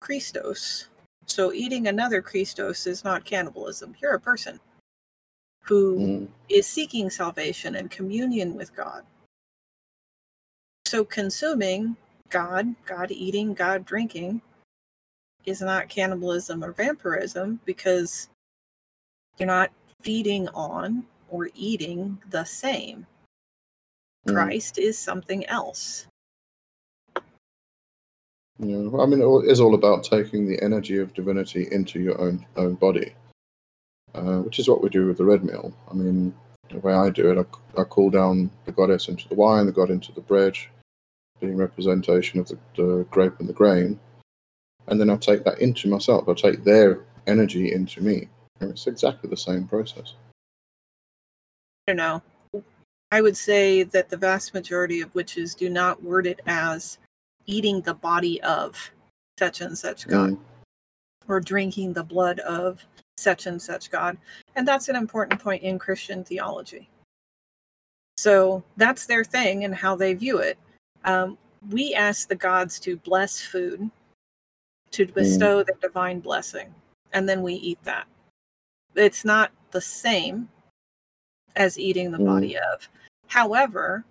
[0.00, 0.88] Christos.
[1.26, 3.94] So eating another Christos is not cannibalism.
[4.00, 4.60] You're a person
[5.62, 6.28] who mm.
[6.48, 9.02] is seeking salvation and communion with God.
[10.84, 11.96] So consuming
[12.30, 14.40] God, God eating, God drinking
[15.44, 18.28] is not cannibalism or vampirism because
[19.38, 19.70] you're not
[20.02, 23.06] feeding on or eating the same.
[24.28, 24.34] Mm.
[24.34, 26.06] Christ is something else.
[28.58, 32.46] Yeah, I mean, it is all about taking the energy of divinity into your own
[32.56, 33.12] own body,
[34.14, 35.74] uh, which is what we do with the red meal.
[35.90, 36.34] I mean,
[36.70, 39.72] the way I do it, I, I cool down the goddess into the wine, the
[39.72, 40.56] god into the bread,
[41.40, 44.00] being representation of the, the grape and the grain,
[44.88, 46.24] and then I'll take that into myself.
[46.26, 48.28] I'll take their energy into me.
[48.60, 50.14] And it's exactly the same process.
[51.86, 52.62] I don't know.
[53.12, 56.98] I would say that the vast majority of witches do not word it as
[57.46, 58.90] eating the body of
[59.38, 60.38] such and such god mm.
[61.28, 62.84] or drinking the blood of
[63.16, 64.16] such and such god.
[64.54, 66.88] And that's an important point in Christian theology.
[68.16, 70.58] So that's their thing and how they view it.
[71.04, 71.36] Um,
[71.70, 73.90] we ask the gods to bless food,
[74.92, 75.14] to mm.
[75.14, 75.66] bestow mm.
[75.66, 76.74] their divine blessing,
[77.12, 78.06] and then we eat that.
[78.94, 80.48] It's not the same
[81.56, 82.26] as eating the mm.
[82.26, 82.88] body of.
[83.28, 84.04] However,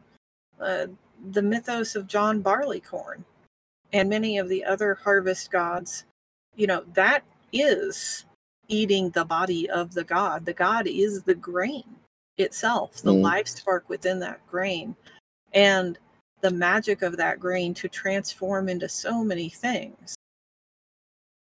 [0.60, 0.88] uh,
[1.32, 3.24] the mythos of John Barleycorn
[3.94, 6.06] and many of the other harvest gods,
[6.56, 8.26] you know, that is
[8.68, 10.46] eating the body of the god.
[10.46, 11.84] The god is the grain
[12.38, 13.22] itself, the mm.
[13.22, 14.96] life spark within that grain.
[15.54, 15.98] And
[16.42, 20.16] the magic of that grain to transform into so many things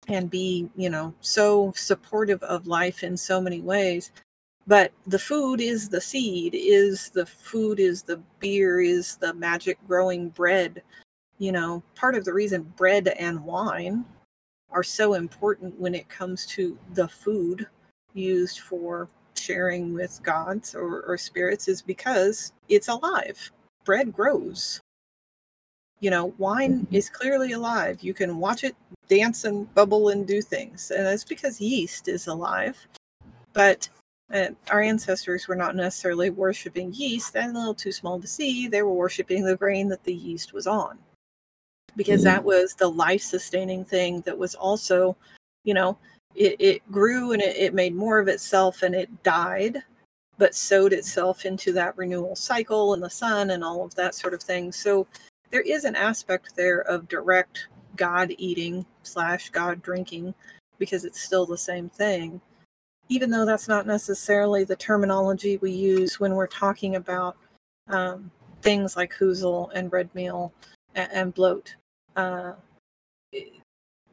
[0.08, 4.12] and be, you know, so supportive of life in so many ways.
[4.69, 9.79] But the food is the seed, is the food, is the beer, is the magic
[9.88, 10.84] growing bread.
[11.39, 14.05] You know, part of the reason bread and wine
[14.69, 17.67] are so important when it comes to the food
[18.13, 23.51] used for sharing with gods or, or spirits is because it's alive
[23.86, 24.82] bread grows.
[25.99, 26.93] You know, wine Mhm.
[26.93, 28.03] is clearly alive.
[28.03, 28.75] You can watch it
[29.08, 30.91] dance and bubble and do things.
[30.91, 32.77] And that's because yeast is alive.
[33.53, 33.89] But
[34.34, 37.34] uh, our ancestors were not necessarily worshiping yeast.
[37.34, 38.68] That's a little too small to see.
[38.68, 41.00] They were worshiping the grain that the yeast was on.
[41.96, 42.26] Because Mhm.
[42.26, 45.15] that was the life sustaining thing that was also,
[45.63, 45.98] you know,
[46.36, 49.84] it, it grew and it, it made more of itself and it died,
[50.38, 54.34] but sowed itself into that renewal cycle and the sun and all of that sort
[54.34, 54.72] of thing.
[54.72, 55.08] So
[55.50, 60.34] there is an aspect there of direct God eating slash God drinking
[60.78, 62.39] because it's still the same thing,
[63.10, 67.36] even though that's not necessarily the terminology we use when we're talking about
[67.88, 70.54] um, things like housle and red meal
[70.93, 71.74] and, and blot.
[72.15, 72.54] Uh,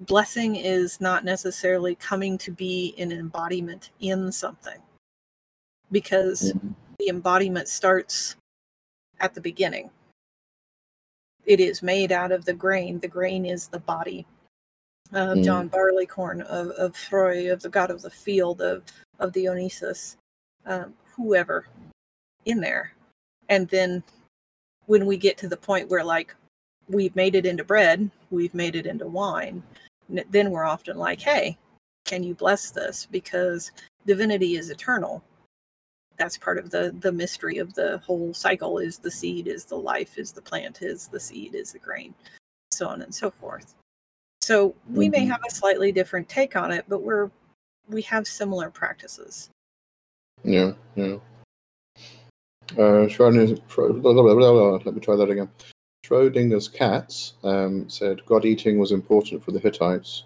[0.00, 4.80] blessing is not necessarily coming to be an embodiment in something
[5.92, 6.74] because Mhm.
[6.98, 8.36] the embodiment starts
[9.20, 9.90] at the beginning.
[11.44, 12.98] It is made out of the grain.
[12.98, 14.26] The grain is the body
[15.12, 15.44] of Mm.
[15.44, 18.82] John Barleycorn, of, of Frey, of the god of the field, of,
[19.18, 20.16] of Dionysus,
[20.66, 21.66] um, whoever
[22.44, 22.92] in there.
[23.48, 24.02] And then
[24.86, 26.34] when we get to the point where, like,
[26.88, 29.62] we've made it into bread, we've made it into wine,
[30.30, 31.56] then we're often like, hey,
[32.04, 33.06] can you bless this?
[33.10, 33.72] Because
[34.06, 35.22] divinity is eternal
[36.16, 39.76] that's part of the the mystery of the whole cycle is the seed is the
[39.76, 42.14] life is the plant is the seed is the grain
[42.72, 43.74] so on and so forth
[44.46, 45.30] so we may Mhm.
[45.30, 47.30] have a slightly different take on it but we're
[47.88, 49.50] we have similar practices
[50.44, 51.18] Yeah, yeah.
[52.72, 54.78] Uh, Schrodinger's, blah, blah, blah, blah, blah.
[54.84, 55.48] let me try that again.
[56.04, 60.24] Schrodinger's cats um, said God eating was important for the Hittites.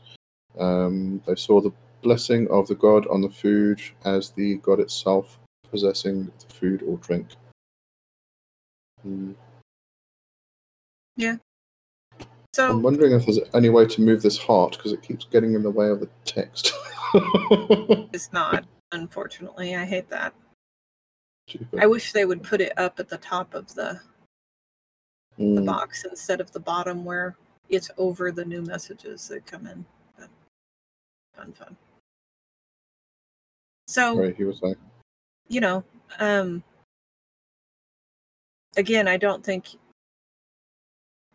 [0.59, 5.39] Um, they saw the blessing of the god on the food as the god itself
[5.71, 7.29] possessing the food or drink.
[9.03, 9.33] Hmm.
[12.53, 15.55] So I'm wondering if there's any way to move this heart because it keeps getting
[15.55, 16.73] in the way of the text.
[18.13, 20.33] it's not unfortunately i hate that
[21.49, 21.81] Stupid.
[21.81, 24.01] i wish they would put it up at the top of the
[25.39, 27.37] the Mm, box instead of the bottom where
[27.69, 29.85] it's over the new messages that come in
[30.19, 30.29] but
[31.37, 31.77] fun fun
[33.89, 34.77] so Right, he was saying.
[35.49, 35.83] you know,
[36.21, 36.63] um,
[38.77, 39.67] again, I don't think,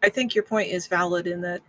[0.05, 1.61] I think your point is valid in that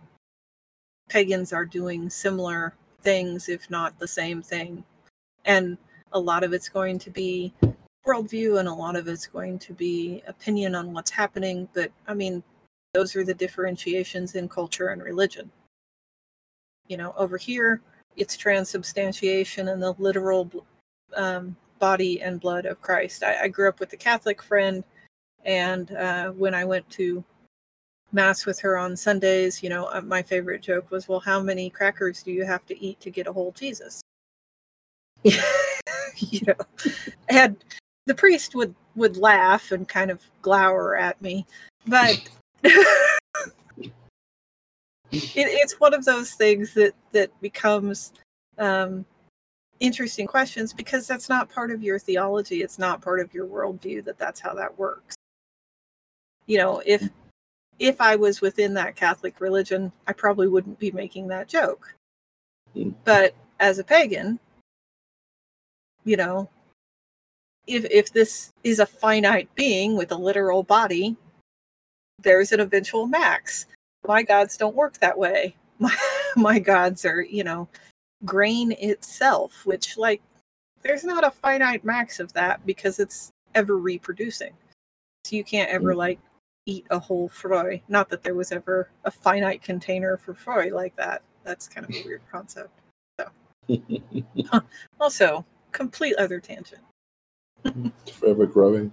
[1.09, 4.83] pagans are doing similar things, if not the same thing.
[5.45, 5.75] And
[6.11, 7.51] a lot of it's going to be
[8.05, 11.67] worldview and a lot of it's going to be opinion on what's happening.
[11.73, 12.43] But I mean,
[12.93, 15.49] those are the differentiations in culture and religion.
[16.85, 17.81] You know, over here,
[18.17, 20.51] it's transubstantiation and the literal
[21.15, 23.23] um, body and blood of Christ.
[23.23, 24.83] I, I grew up with a Catholic friend,
[25.43, 27.23] and uh, when I went to
[28.11, 31.69] mass with her on Sundays, you know, uh, my favorite joke was, "Well, how many
[31.69, 34.01] crackers do you have to eat to get a whole Jesus?"
[35.23, 36.55] you know,
[37.29, 37.63] and
[38.05, 41.45] the priest would would laugh and kind of glower at me,
[41.85, 42.29] but.
[45.11, 48.13] it, it's one of those things that that becomes
[48.57, 49.05] um,
[49.79, 54.03] interesting questions because that's not part of your theology it's not part of your worldview
[54.03, 55.15] that that's how that works
[56.47, 57.07] you know if
[57.79, 61.93] if i was within that catholic religion i probably wouldn't be making that joke
[62.75, 62.93] Mm.
[63.05, 64.39] but as a pagan
[66.03, 66.49] you know
[67.65, 71.15] if if this is a finite being with a literal body
[72.21, 73.67] there's an eventual max
[74.05, 75.95] my gods don't work that way my,
[76.35, 77.67] my gods are you know
[78.25, 80.21] grain itself, which like
[80.81, 84.53] there's not a finite max of that because it's ever reproducing.
[85.25, 85.97] So you can't ever Mm.
[85.97, 86.19] like
[86.67, 87.81] eat a whole Frey.
[87.87, 91.23] Not that there was ever a finite container for Frey like that.
[91.43, 92.69] That's kind of a weird concept.
[94.99, 96.81] Also, complete other tangent.
[98.13, 98.91] forever growing.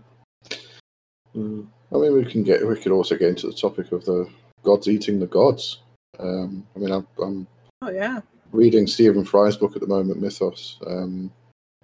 [1.36, 1.66] Mm.
[1.92, 2.66] I mean, we can get.
[2.66, 4.28] We could also get into the topic of the
[4.64, 5.80] gods eating the gods.
[6.18, 7.46] Um, I mean, I'm, I'm
[7.82, 8.20] Oh yeah.
[8.52, 11.30] reading Stephen Fry's book at the moment, Mythos, um,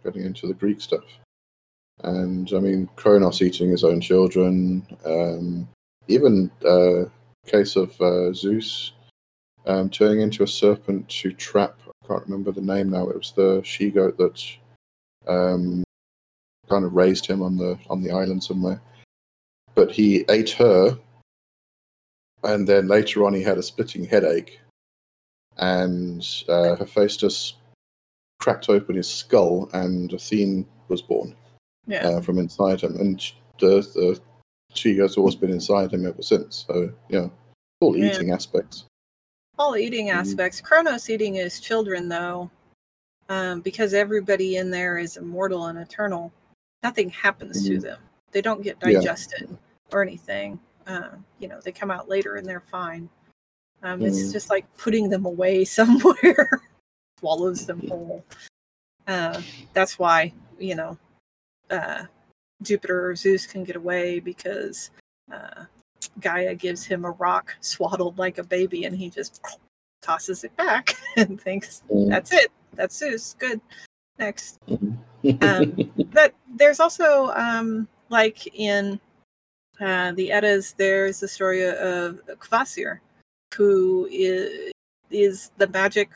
[0.04, 1.04] getting into the Greek stuff.
[2.02, 5.68] And I mean, Kronos eating his own children, um,
[6.10, 7.04] even uh,
[7.46, 8.92] case of uh, Zeus
[9.66, 11.78] um, turning into a serpent to trap.
[11.86, 13.08] I can't remember the name now.
[13.08, 14.42] It was the she goat that
[15.26, 15.84] um,
[16.68, 18.80] kind of raised him on the on the island somewhere.
[19.74, 20.98] But he ate her,
[22.42, 24.60] and then later on he had a splitting headache,
[25.58, 27.54] and uh, Hephaestus
[28.40, 31.36] cracked open his skull, and Athene was born
[31.86, 32.08] Yeah.
[32.08, 33.20] uh, from inside him, and
[33.58, 34.20] the, the
[34.74, 36.64] she has always been inside him ever since.
[36.66, 37.28] So yeah,
[37.80, 38.14] All Yeah.
[38.14, 38.84] eating aspects.
[39.58, 40.14] all eating Mhm.
[40.14, 40.60] aspects.
[40.60, 42.50] Kronos eating his children, though,
[43.28, 46.32] um, because everybody in there is immortal and eternal.
[46.82, 47.82] Nothing happens to Mhm.
[47.82, 48.00] them.
[48.32, 48.92] They don't get Yeah.
[49.00, 49.56] digested
[49.92, 50.58] or anything.
[50.86, 53.08] Uh, you know, they come out later and they're fine.
[53.82, 54.32] Um, It's Mhm.
[54.32, 55.64] just like putting them away
[56.44, 56.62] somewhere,
[57.18, 58.24] swallows them whole.
[59.06, 59.42] Uh,
[59.72, 60.96] that's why you know
[61.70, 62.04] uh,
[62.62, 64.90] Jupiter or Zeus can get away because
[65.32, 65.64] uh,
[66.20, 69.40] Gaia gives him a rock swaddled like a baby, and he just
[70.02, 72.08] tosses it back and thinks, Mm.
[72.10, 72.50] "That's it.
[72.74, 73.34] That's Zeus.
[73.38, 73.60] Good.
[74.18, 74.96] Next." Mhm.
[75.42, 78.98] Um, But there's also um, like in
[79.80, 82.98] uh, the Eddas, there's the story of Kvasir,
[83.54, 84.72] who is
[85.10, 86.10] is the magic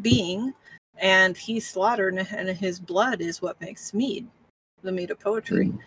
[0.00, 0.54] being,
[0.98, 4.26] and he's slaughtered, and his blood is what makes mead,
[4.82, 5.78] the meat of poetry Mm.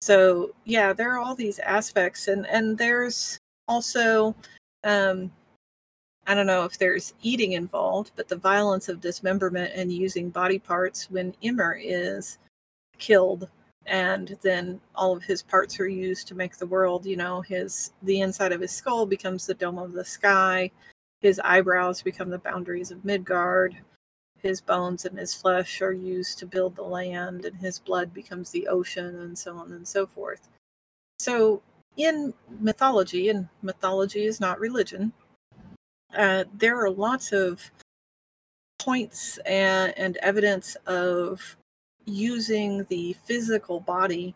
[0.00, 4.34] so yeah there are all these aspects and and there's also
[4.84, 5.30] um
[6.26, 10.58] i don't know if there's eating involved but the violence of dismemberment and using body
[10.58, 12.38] parts when Ymir is
[12.98, 13.48] killed
[13.86, 17.92] and then all of his parts are used to make the world you know his
[18.02, 20.70] the inside of his skull becomes the dome of the sky
[21.20, 23.76] his eyebrows become the boundaries of midgard
[24.42, 28.50] his bones and his flesh are used to build the land and his blood becomes
[28.50, 30.48] the ocean and so on and so forth.
[31.18, 31.62] So
[31.96, 35.12] in mythology and mythology is not religion
[36.16, 37.70] uh, there are lots of
[38.78, 41.56] points and, and evidence of
[42.04, 44.34] using the physical body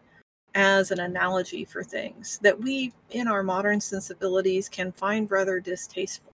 [0.54, 6.30] as an analogy for things that we in our modern sensibilities can find rather distasteful.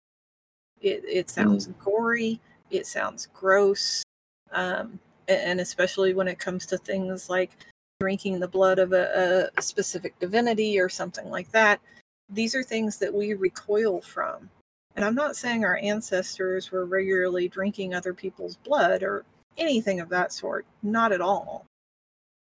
[0.81, 2.39] It, it sounds gory
[2.71, 4.03] it sounds gross
[4.51, 7.51] um, and especially when it comes to things like
[7.99, 11.81] drinking the blood of a, a specific divinity or something like that.
[12.29, 14.49] These are things that we recoil from.
[14.95, 19.25] And i'm not saying our ancestors were regularly drinking other people's blood or
[19.57, 21.65] anything of that sort not at all.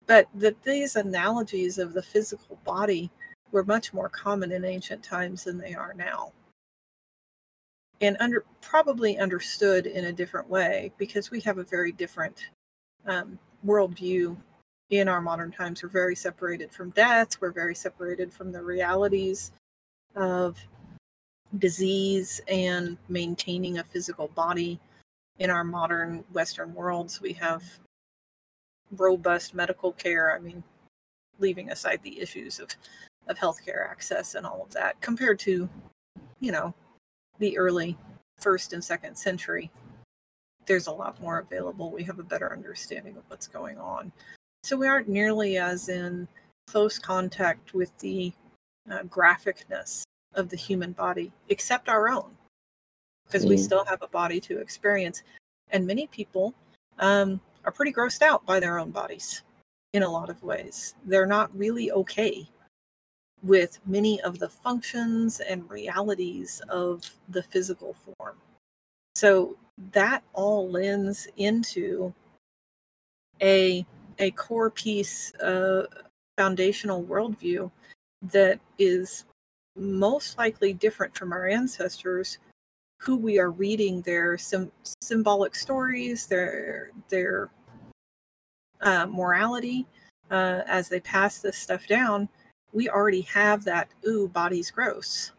[0.07, 3.11] But that these analogies of the physical body
[3.53, 6.33] were much more common in ancient times than they are now
[8.03, 12.49] and under probably understood in a different way because we have a very different
[13.07, 14.37] um, worldview
[14.91, 15.83] in our modern times.
[15.83, 17.41] We're very separated from death.
[17.41, 19.53] We're very separated from the realities
[20.17, 20.59] of
[21.59, 24.79] disease and maintaining a physical body.
[25.39, 27.63] In our modern Western worlds, we have
[28.91, 30.35] robust medical care.
[30.35, 30.63] I mean,
[31.39, 32.69] leaving aside the issues of,
[33.29, 35.69] of healthcare access and all of that, compared to,
[36.41, 36.75] you know,
[37.39, 37.97] the early
[38.39, 39.71] first and second century,
[40.67, 41.91] there's a lot more available.
[41.91, 44.13] We have a better understanding of what's going on.
[44.63, 46.29] So we aren't nearly as in
[46.67, 48.33] close contact with the
[48.91, 50.03] uh, graphicness
[50.35, 52.37] of the human body, except our own,
[53.27, 53.65] because we Mm.
[53.65, 55.23] still have a body to experience.
[55.71, 56.55] And many people
[56.99, 59.43] um, are pretty grossed out by their own bodies
[59.93, 60.95] in a lot of ways.
[61.05, 62.49] They're not really okay
[63.43, 68.37] with many of the functions and realities of the physical form.
[69.15, 69.57] So
[69.93, 72.15] that all lends into
[73.43, 73.85] a
[74.19, 75.87] a core piece, uh,
[76.37, 77.71] foundational worldview
[78.31, 79.25] that is
[79.77, 82.39] most likely different from our ancestors,
[82.99, 84.71] who we are reading their sim-
[85.01, 87.51] symbolic stories, their their
[88.83, 89.87] uh, morality
[90.31, 92.29] uh, as they pass this stuff down.
[92.73, 95.33] We already have that "ooh, bodies gross"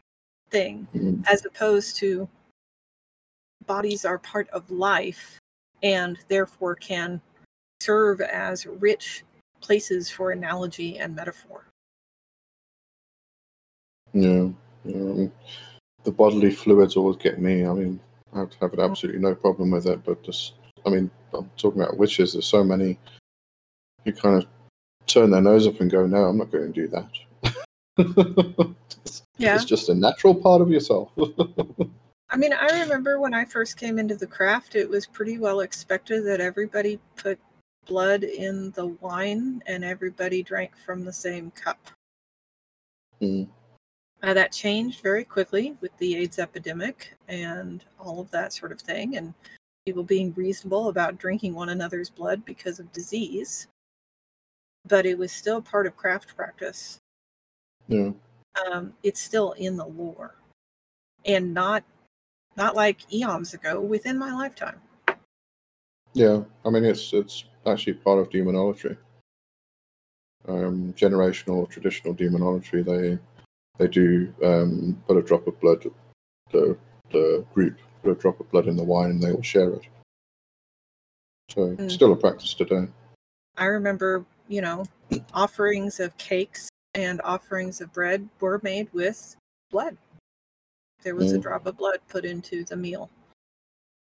[0.49, 1.23] thing, Mm.
[1.27, 2.29] as opposed to
[3.65, 5.39] bodies are part of life
[5.81, 7.21] and therefore can
[7.81, 9.23] serve as rich
[9.61, 11.65] places for analogy and metaphor.
[14.13, 14.49] Yeah,
[14.85, 14.95] yeah.
[14.95, 15.31] I mean,
[16.03, 17.65] the bodily fluids always get me.
[17.65, 17.99] I mean,
[18.33, 20.53] I have, have absolutely no problem with it, but just,
[20.85, 22.33] I mean, I'm talking about witches.
[22.33, 22.99] There's so many
[24.03, 24.47] who kind of
[25.07, 27.09] turn their nose up and go, "No, I'm not going to do that."
[27.97, 29.55] it's, Yeah.
[29.55, 31.11] it's just a natural part of yourself.
[32.29, 35.59] I mean, I remember when I first came into the craft, it was pretty well
[35.59, 37.39] expected that everybody put
[37.85, 41.77] blood in the wine and everybody drank from the same cup.
[43.21, 43.47] Mm.
[44.23, 48.79] Uh, that changed very quickly with the AIDS epidemic and all of that sort of
[48.79, 49.33] thing, and
[49.85, 53.67] people being reasonable about drinking one another's blood because of disease.
[54.85, 56.99] But it was still part of craft practice.
[57.87, 58.11] yeah,
[58.69, 60.35] Um, it's still in the lore,
[61.25, 61.83] and not
[62.55, 64.79] not like eons ago within my lifetime.
[66.13, 66.43] yeah.
[66.65, 68.95] I mean, it's it's actually part of demonology.
[70.47, 72.81] Um, generational, traditional demonology.
[72.83, 73.17] They
[73.79, 75.85] they do um, put a drop of blood.
[76.51, 76.77] The
[77.11, 79.83] the group put a drop of blood in the wine, and they all share it.
[81.49, 81.89] So Mm.
[81.91, 82.87] still a practice today.
[83.57, 84.85] I remember, you know,
[85.33, 89.35] offerings of cakes and offerings of bread were made with
[89.71, 89.97] blood.
[91.01, 91.41] There was a Mm.
[91.41, 93.09] drop of blood put into the meal,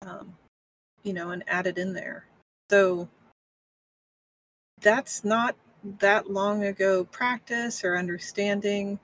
[0.02, 0.36] um,
[1.02, 2.26] you know, and added in there.
[2.68, 3.08] So
[4.80, 5.56] that's not
[5.98, 8.98] that long ago practice or understanding.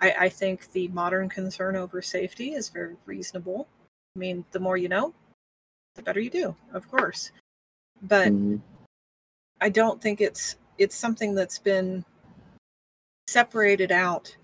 [0.00, 3.68] I, I think the modern concern over safety is very reasonable.
[4.16, 5.14] I mean, the more you know,
[5.94, 7.32] the better you do, of course.
[8.02, 8.60] But Mm.
[9.60, 12.04] I don't think it's it's something that's been
[13.28, 14.36] separated out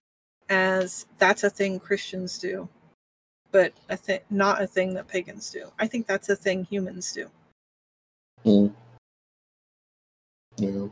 [0.48, 2.68] as that's a thing Christians do,
[3.50, 5.64] but a thing not a thing that pagans do.
[5.78, 7.28] I think that's a thing humans do.
[8.46, 8.72] Mm.
[10.56, 10.86] Yeah.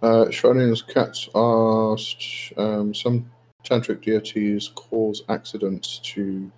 [0.00, 3.30] Uh, Schrodinger's Cats asked um, some
[3.64, 6.50] tantric deities cause accidents to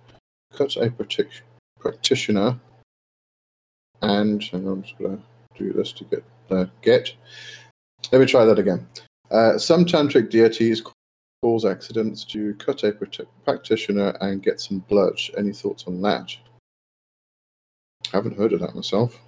[0.53, 1.41] cut a partic-
[1.79, 2.59] practitioner,
[4.01, 5.23] and hang I'm just going to
[5.57, 7.13] do this to get uh, get.
[8.11, 8.87] Let me try that again.
[9.31, 10.81] Uh, some tantric deities
[11.41, 12.93] cause accidents to cut a
[13.43, 15.19] practitioner and get some blood.
[15.37, 16.35] Any thoughts on that?
[18.13, 19.19] I haven't heard of that myself.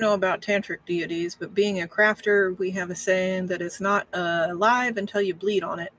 [0.00, 4.06] know about tantric deities, but being a crafter, we have a saying that it's not
[4.12, 5.92] uh, alive until you bleed on it.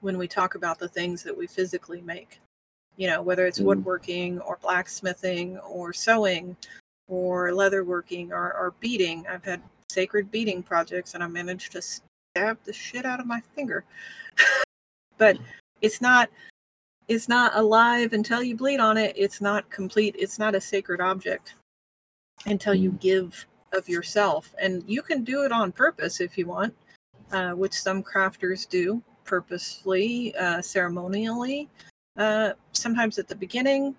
[0.00, 2.40] When we talk about the things that we physically make,
[2.96, 3.64] you know, whether it's Mm.
[3.64, 6.56] woodworking or blacksmithing or sewing
[7.08, 12.58] or leatherworking or, or beading, I've had sacred beading projects and I managed to stab
[12.64, 13.84] the shit out of my finger.
[15.18, 15.38] but
[15.80, 16.28] it's not
[17.08, 19.14] it's not alive until you bleed on it.
[19.16, 20.16] It's not complete.
[20.18, 21.54] It's not a sacred object
[22.46, 24.52] until you give of yourself.
[24.60, 26.74] And you can do it on purpose if you want,
[27.30, 31.68] uh, which some crafters do purposefully, uh, ceremonially,
[32.16, 33.94] uh, sometimes at the beginning,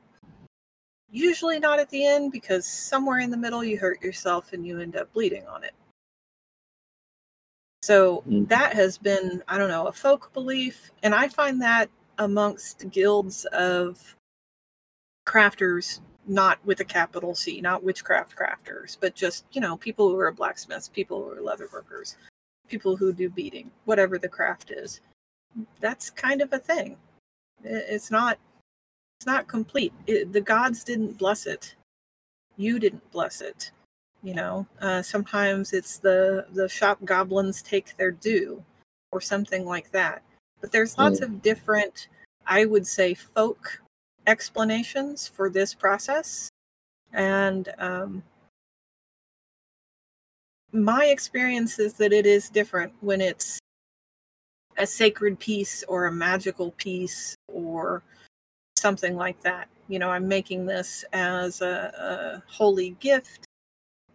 [1.11, 4.79] usually not at the end, because somewhere in the middle you hurt yourself and you
[4.79, 5.73] end up bleeding on it.
[7.83, 8.49] So Mm.
[8.49, 10.91] that has been, I don't know, a folk belief.
[11.03, 14.15] And I find that amongst guilds of
[15.25, 20.19] crafters not with a capital C, not witchcraft crafters, but just, you know, people who
[20.19, 22.17] are blacksmiths, people who are leather workers,
[22.67, 24.99] people who do beading, whatever the craft is.
[25.79, 26.97] That's kind of a thing.
[27.63, 28.37] It's not
[29.17, 29.93] it's not complete.
[30.05, 31.75] It, the gods didn't bless it.
[32.55, 33.71] You didn't bless it.
[34.21, 38.63] You know, uh, sometimes it's the the shop goblins take their due
[39.11, 40.21] or something like that.
[40.61, 42.07] But there's lots of different,
[42.45, 43.81] I would say, folk
[44.25, 46.49] explanations for this process.
[47.13, 48.23] And um,
[50.71, 53.59] my experience is that it is different when it's
[54.77, 58.03] a sacred piece or a magical piece or
[58.77, 59.67] something like that.
[59.87, 63.45] You know, I'm making this as a, a holy gift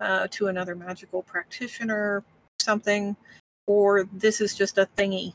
[0.01, 2.25] uh, to another magical practitioner,
[2.61, 3.17] something,
[3.67, 5.35] or this is just a thingy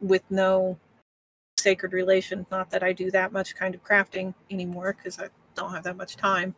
[0.00, 0.78] with no
[1.58, 2.46] sacred relation.
[2.50, 5.96] Not that I do that much kind of crafting anymore because I don't have that
[5.96, 6.54] much time.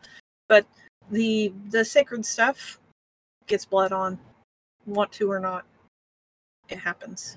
[0.48, 0.66] But
[1.10, 2.78] the the sacred stuff
[3.46, 4.18] gets blood on,
[4.86, 5.64] want to or not.
[6.68, 7.36] It happens,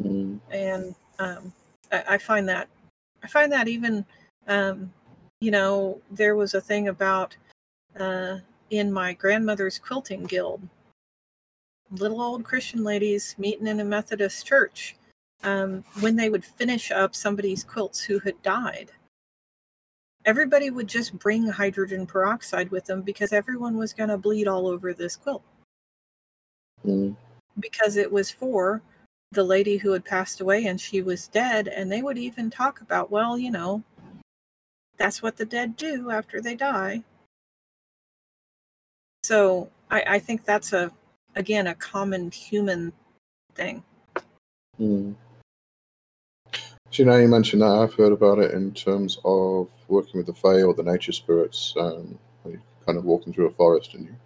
[0.00, 0.40] Mm.
[0.50, 1.52] and um,
[1.92, 2.68] I, I find that
[3.22, 4.04] I find that even
[4.48, 4.92] um,
[5.40, 7.36] you know there was a thing about
[7.98, 8.38] uh,
[8.70, 10.60] in my grandmother's quilting guild,
[11.90, 14.96] little old Christian ladies meeting in a Methodist church
[15.44, 18.90] um, when they would finish up somebody's quilts who had died.
[20.24, 24.68] Everybody would just bring hydrogen peroxide with them because everyone was going to bleed all
[24.68, 25.42] over this quilt
[26.86, 27.14] Mm.
[27.60, 28.82] because it was for
[29.32, 31.68] the lady who had passed away and she was dead.
[31.68, 33.82] And they would even talk about, well, you know,
[34.96, 37.02] that's what the dead do after they die.
[39.24, 40.92] So I, I think that's a,
[41.34, 42.92] again, a common human
[43.54, 43.82] thing.
[44.80, 45.14] Mm.
[46.90, 50.34] So now you mentioned that, I've heard about it in terms of working with the
[50.34, 51.72] Fae or the nature spirits.
[51.78, 54.16] Um, you're kind of walking through a forest and you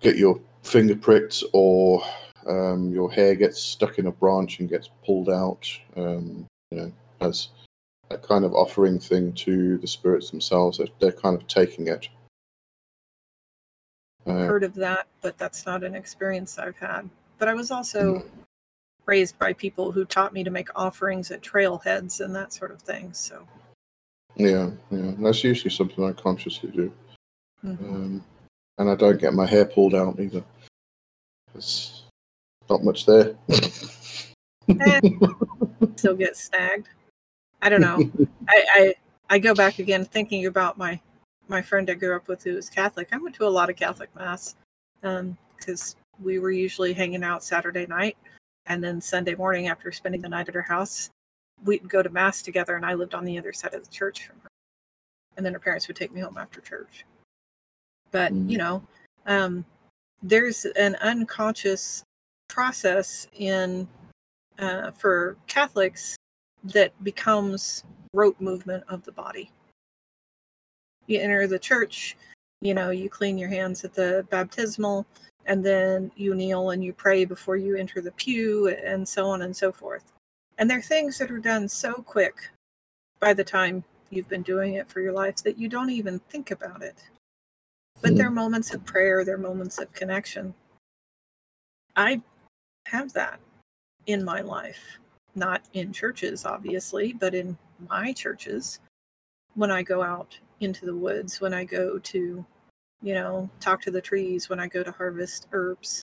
[0.00, 2.02] get your finger pricked or
[2.46, 5.68] um, your hair gets stuck in a branch and gets pulled out.
[5.96, 7.48] Um, you know, as
[8.10, 10.78] a kind of offering thing to the spirits themselves.
[10.78, 12.08] They're, they're kind of taking it.
[14.26, 17.08] Uh, Heard of that, but that's not an experience I've had.
[17.38, 18.24] But I was also
[19.06, 22.82] raised by people who taught me to make offerings at trailheads and that sort of
[22.82, 23.12] thing.
[23.12, 23.46] So
[24.36, 26.92] yeah, yeah, that's usually something I consciously do.
[27.64, 27.80] mhm.
[27.80, 28.24] Um,
[28.78, 30.44] and I don't get my hair pulled out either.
[31.54, 31.99] It's
[32.70, 33.34] Not much there.
[34.68, 35.00] Eh,
[35.96, 36.88] still get snagged.
[37.60, 38.08] I don't know.
[38.48, 38.94] I, I
[39.28, 41.00] I go back again thinking about my
[41.48, 43.08] my friend I grew up with who was Catholic.
[43.12, 44.54] I went to a lot of Catholic mass
[45.02, 48.16] because um, we were usually hanging out Saturday night,
[48.66, 51.10] and then Sunday morning after spending the night at her house,
[51.64, 52.76] we'd go to mass together.
[52.76, 54.48] And I lived on the other side of the church from her,
[55.36, 57.04] and then her parents would take me home after church.
[58.12, 58.48] But Mm.
[58.48, 58.86] you know,
[59.26, 59.64] um,
[60.22, 62.04] there's an unconscious
[62.50, 63.88] process in
[64.58, 66.16] uh, for Catholics
[66.64, 69.50] that becomes rote movement of the body.
[71.06, 72.16] You enter the church,
[72.60, 75.06] you know, you clean your hands at the baptismal,
[75.46, 79.42] and then you kneel and you pray before you enter the pew, and so on
[79.42, 80.12] and so forth.
[80.58, 82.50] And they're things that are done so quick
[83.18, 86.50] by the time you've been doing it for your life that you don't even think
[86.50, 86.96] about it.
[88.02, 90.54] But they're moments of prayer, they're moments of connection.
[91.96, 92.22] I
[92.86, 93.40] have that
[94.06, 94.98] in my life
[95.34, 97.56] not in churches obviously but in
[97.88, 98.80] my churches.
[99.54, 102.44] When i go out into the woods when i go to
[103.02, 106.02] you know talk to the trees when i go to harvest herbs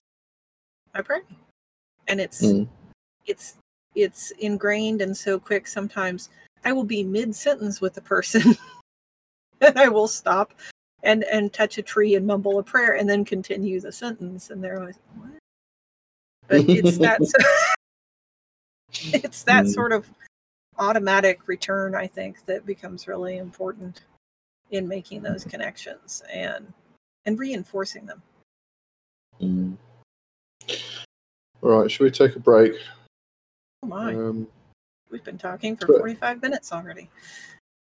[0.93, 1.21] i pray.
[2.07, 2.67] And it's Mm.
[3.25, 3.57] it's
[3.95, 6.29] it's ingrained and so quick sometimes
[6.65, 8.55] i will be mid sentence with a person
[9.61, 10.53] and i will stop
[11.03, 14.49] and and touch a tree and mumble a prayer and then continue the sentence.
[14.49, 15.29] And they're like what
[16.47, 17.19] but it's that
[19.13, 19.73] it's that Mm.
[19.73, 20.09] sort of
[20.79, 24.01] automatic return i think that becomes really important
[24.71, 26.71] in making those connections and
[27.25, 28.21] and reinforcing them
[29.41, 29.77] Mm.
[31.61, 32.73] All right, should we take a break?
[33.83, 34.47] oh my Um,
[35.11, 37.09] we've been talking for 45 minutes already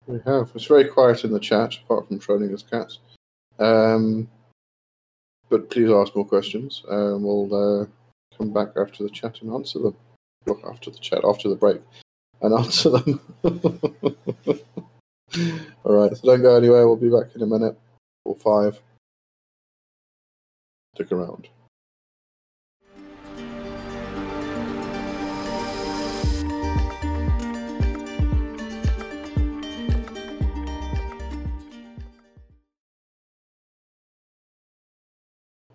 [0.07, 0.51] we have.
[0.55, 2.99] It's very quiet in the chat, apart from Schrodinger's cats.
[3.59, 4.29] Um,
[5.49, 7.53] but please ask more questions, and we'll
[7.83, 7.87] uh,
[8.41, 9.95] come back after the chat and answer them.
[10.47, 11.83] Look, after the chat, after the break,
[12.41, 13.21] and answer them.
[15.85, 16.87] All right, so don't go anywhere.
[16.87, 17.79] We'll be back in a minute
[18.25, 18.81] or five.
[20.95, 21.49] Stick around.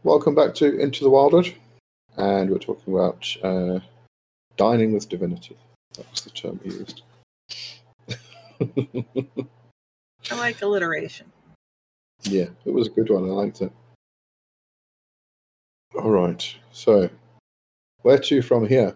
[0.04, 1.54] Welcome back to Into the Wyldwood,
[2.18, 3.80] and we're talking about uh,
[4.58, 5.58] dining with divinity.
[5.96, 7.02] That was the term he used.
[10.32, 11.32] i like alliteration
[12.24, 13.26] yeah, it was a good one.
[13.26, 13.72] I liked it.
[15.96, 17.10] All right, so
[18.02, 18.96] where to from here?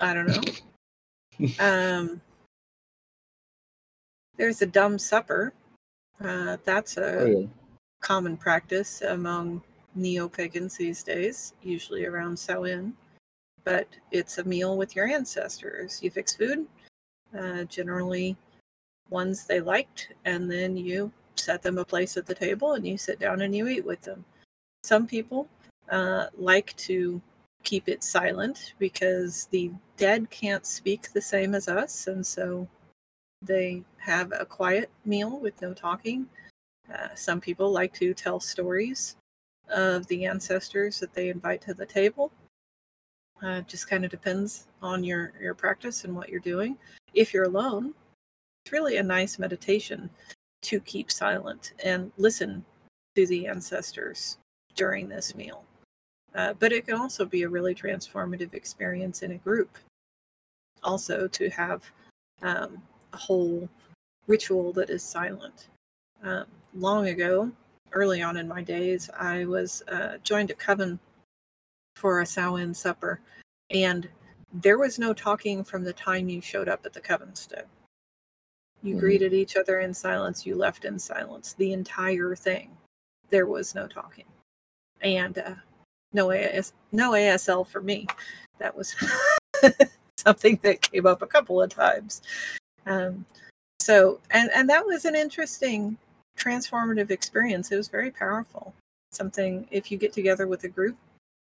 [0.00, 2.20] i don't know um
[4.36, 5.52] there's a dumb supper
[6.20, 7.46] uh that's a Oh yeah,
[8.00, 9.62] common practice among
[9.94, 12.94] neo pagans these days, usually around Samhain.
[13.64, 16.02] But it's a meal with your ancestors.
[16.02, 16.66] You fix food,
[17.38, 18.36] uh, generally
[19.10, 22.98] ones they liked, and then you set them a place at the table and you
[22.98, 24.24] sit down and you eat with them.
[24.82, 25.48] Some people
[25.90, 27.20] uh, like to
[27.64, 32.68] keep it silent because the dead can't speak the same as us, and so
[33.42, 36.26] they have a quiet meal with no talking.
[36.92, 39.16] Uh, some people like to tell stories
[39.70, 42.32] of the ancestors that they invite to the table.
[43.42, 46.76] Uh, just kind of depends on your, your practice and what you're doing.
[47.14, 47.94] If you're alone,
[48.64, 50.10] it's really a nice meditation
[50.62, 52.64] to keep silent and listen
[53.14, 54.38] to the ancestors
[54.74, 55.64] during this meal.
[56.34, 59.78] Uh, but it can also be a really transformative experience in a group.
[60.82, 61.90] Also, to have
[62.42, 62.82] um,
[63.12, 63.68] a whole
[64.26, 65.68] ritual that is silent.
[66.22, 67.50] Um, long ago,
[67.92, 70.98] early on in my days, I was uh, joined a coven
[71.96, 73.20] for a Samhain supper,
[73.70, 74.08] and
[74.52, 77.64] there was no talking from the time you showed up at the coven stone.
[78.82, 79.00] You Mhm.
[79.00, 81.54] greeted each other in silence, you left in silence.
[81.54, 82.76] The entire thing.
[83.30, 84.24] There was no talking.
[85.02, 85.54] And uh,
[86.12, 88.06] no, AS- no ASL for me.
[88.58, 88.94] That was
[90.16, 92.22] something that came up a couple of times.
[92.86, 93.26] Um,
[93.80, 95.98] so, and, and that was an interesting
[96.38, 97.70] transformative experience.
[97.70, 98.74] It was very powerful.
[99.10, 100.96] Something, if you get together with a group,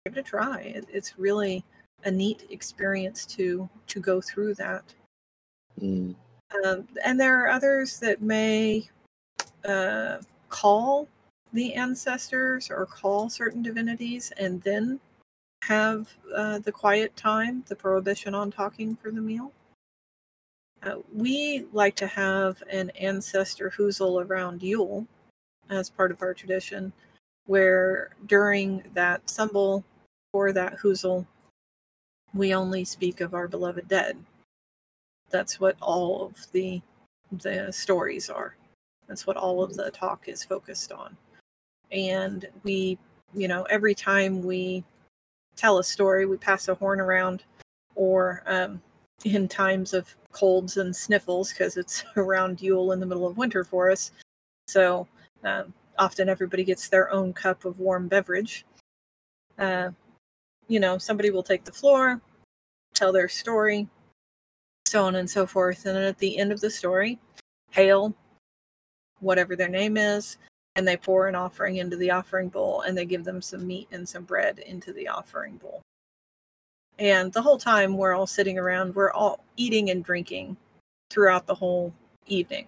[0.04, 0.60] give it a try.
[0.60, 1.64] It, it's really
[2.04, 4.84] a neat experience to to go through that.
[5.80, 6.14] Mm.
[6.64, 8.88] Um, and there are others that may
[9.64, 10.18] uh,
[10.48, 11.08] call
[11.52, 15.00] the ancestors or call certain divinities and then
[15.62, 19.52] have uh, the quiet time, the prohibition on talking for the meal.
[20.84, 25.06] Uh, we like to have an ancestor housle around Yule
[25.70, 26.92] as part of our tradition.
[27.46, 29.84] where during that sumbel
[30.32, 31.26] or that housle,
[32.32, 34.16] we only speak of our beloved dead.
[35.30, 36.80] That's what all of the
[37.32, 38.56] the stories are.
[39.08, 41.16] That's what all of the talk is focused on.
[41.92, 42.98] And we,
[43.34, 44.84] you know, every time we
[45.56, 47.44] tell a story, we pass a horn around,
[47.94, 48.80] or um,
[49.24, 53.64] in times of colds and sniffles, because it's around Yule in the middle of winter
[53.64, 54.12] for us.
[54.68, 55.06] So
[55.42, 58.64] um, often everybody gets their own cup of warm beverage.
[59.58, 59.90] Uh,
[60.68, 62.20] you know, somebody will take the floor,
[62.94, 63.88] tell their story,
[64.86, 65.86] so on and so forth.
[65.86, 67.18] And then at the end of the story,
[67.70, 68.14] hail
[69.20, 70.38] whatever their name is,
[70.76, 73.88] and they pour an offering into the offering bowl and they give them some meat
[73.92, 75.82] and some bread into the offering bowl.
[76.98, 80.56] And the whole time we're all sitting around, we're all eating and drinking
[81.10, 81.92] throughout the whole
[82.26, 82.66] evening.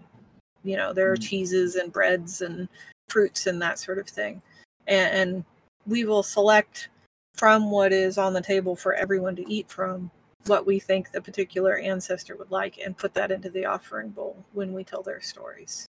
[0.64, 1.22] You know, there are mm.
[1.22, 2.68] cheeses and breads and
[3.09, 4.43] fruits and that sort of thing.
[4.87, 5.45] And, and
[5.87, 6.89] we will select
[7.35, 10.11] from what is on the table for everyone to eat from
[10.47, 14.45] what we think the particular ancestor would like and put that into the offering bowl
[14.53, 15.87] when we tell their stories.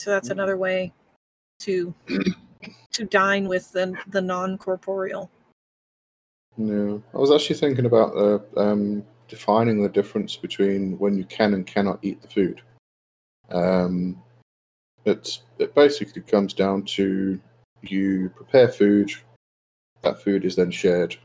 [0.00, 0.32] So that's mm.
[0.32, 0.92] another way
[1.60, 1.94] to
[2.92, 5.30] to dine with the the non corporeal.
[6.60, 11.54] No, I was actually thinking about uh, um, defining the difference between when you can
[11.54, 12.60] and cannot eat the food.
[13.50, 14.22] Um,
[15.06, 17.40] it's it basically comes down to
[17.80, 19.10] you prepare food,
[20.02, 21.16] that food is then shared.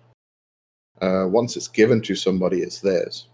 [1.02, 3.28] Uh, once it's given to somebody, it's theirs.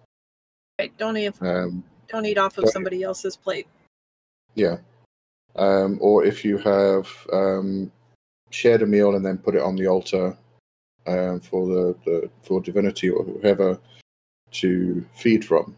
[0.80, 0.98] Right.
[0.98, 1.36] Don't eat.
[1.40, 3.68] Um, don't eat off of somebody else's plate.
[4.56, 4.78] Yeah.
[5.56, 7.92] Um, or if you have um,
[8.50, 10.36] shared a meal and then put it on the altar
[11.08, 13.80] um, for the, the for divinity or whoever
[14.52, 15.76] to feed from,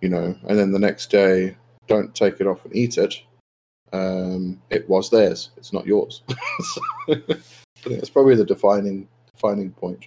[0.00, 3.14] you know, and then the next day don't take it off and eat it.
[3.92, 5.50] Um, it was theirs.
[5.56, 6.22] It's not yours.
[7.08, 10.06] it's probably the defining defining point.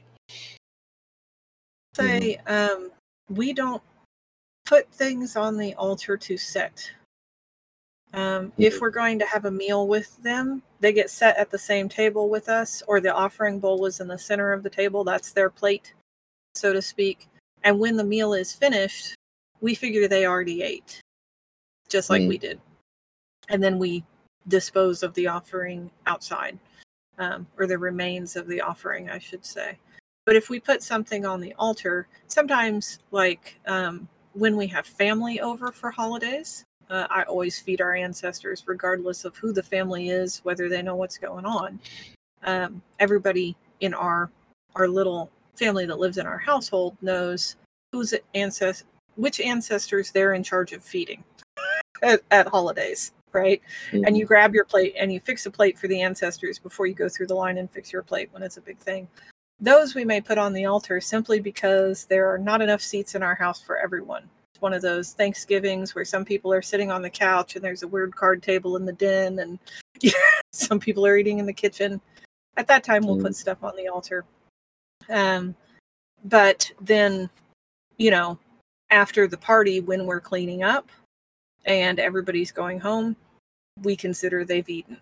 [1.96, 2.72] Say, mm.
[2.72, 2.92] um,
[3.30, 3.82] we don't
[4.66, 6.90] put things on the altar to set.
[8.14, 11.58] Um, if we're going to have a meal with them, they get set at the
[11.58, 15.04] same table with us, or the offering bowl is in the center of the table.
[15.04, 15.94] That's their plate,
[16.54, 17.28] so to speak.
[17.64, 19.16] And when the meal is finished,
[19.62, 21.02] we figure they already ate,
[21.90, 22.28] just like mm.
[22.28, 22.60] we did.
[23.50, 24.04] And then we
[24.48, 26.60] dispose of the offering outside,
[27.18, 29.80] um, or the remains of the offering, I should say.
[30.26, 35.40] But if we put something on the altar, sometimes, like um, when we have family
[35.40, 40.42] over for holidays, uh, I always feed our ancestors, regardless of who the family is,
[40.44, 41.80] whether they know what's going on.
[42.44, 44.30] Um, everybody in our
[44.76, 47.56] our little family that lives in our household knows
[47.92, 48.86] whose ancest
[49.16, 51.24] which ancestors they're in charge of feeding
[52.04, 53.62] at, at holidays, right?
[53.92, 54.06] Mm-hmm.
[54.06, 56.94] And you grab your plate and you fix a plate for the ancestors before you
[56.94, 59.08] go through the line and fix your plate when it's a big thing.
[59.60, 63.24] Those we may put on the altar simply because there are not enough seats in
[63.24, 64.30] our house for everyone
[64.60, 67.88] one of those Thanksgivings where some people are sitting on the couch and there's a
[67.88, 69.60] weird card table in the den and
[70.52, 72.00] some people are eating in the kitchen.
[72.56, 73.24] At that time, we'll mm.
[73.24, 74.26] put stuff on the altar.
[75.10, 75.56] Um,
[76.24, 77.30] but then,
[77.98, 78.38] you know,
[78.90, 80.90] after the party, when we're cleaning up
[81.66, 83.16] and everybody's going home,
[83.82, 84.98] we consider they've eaten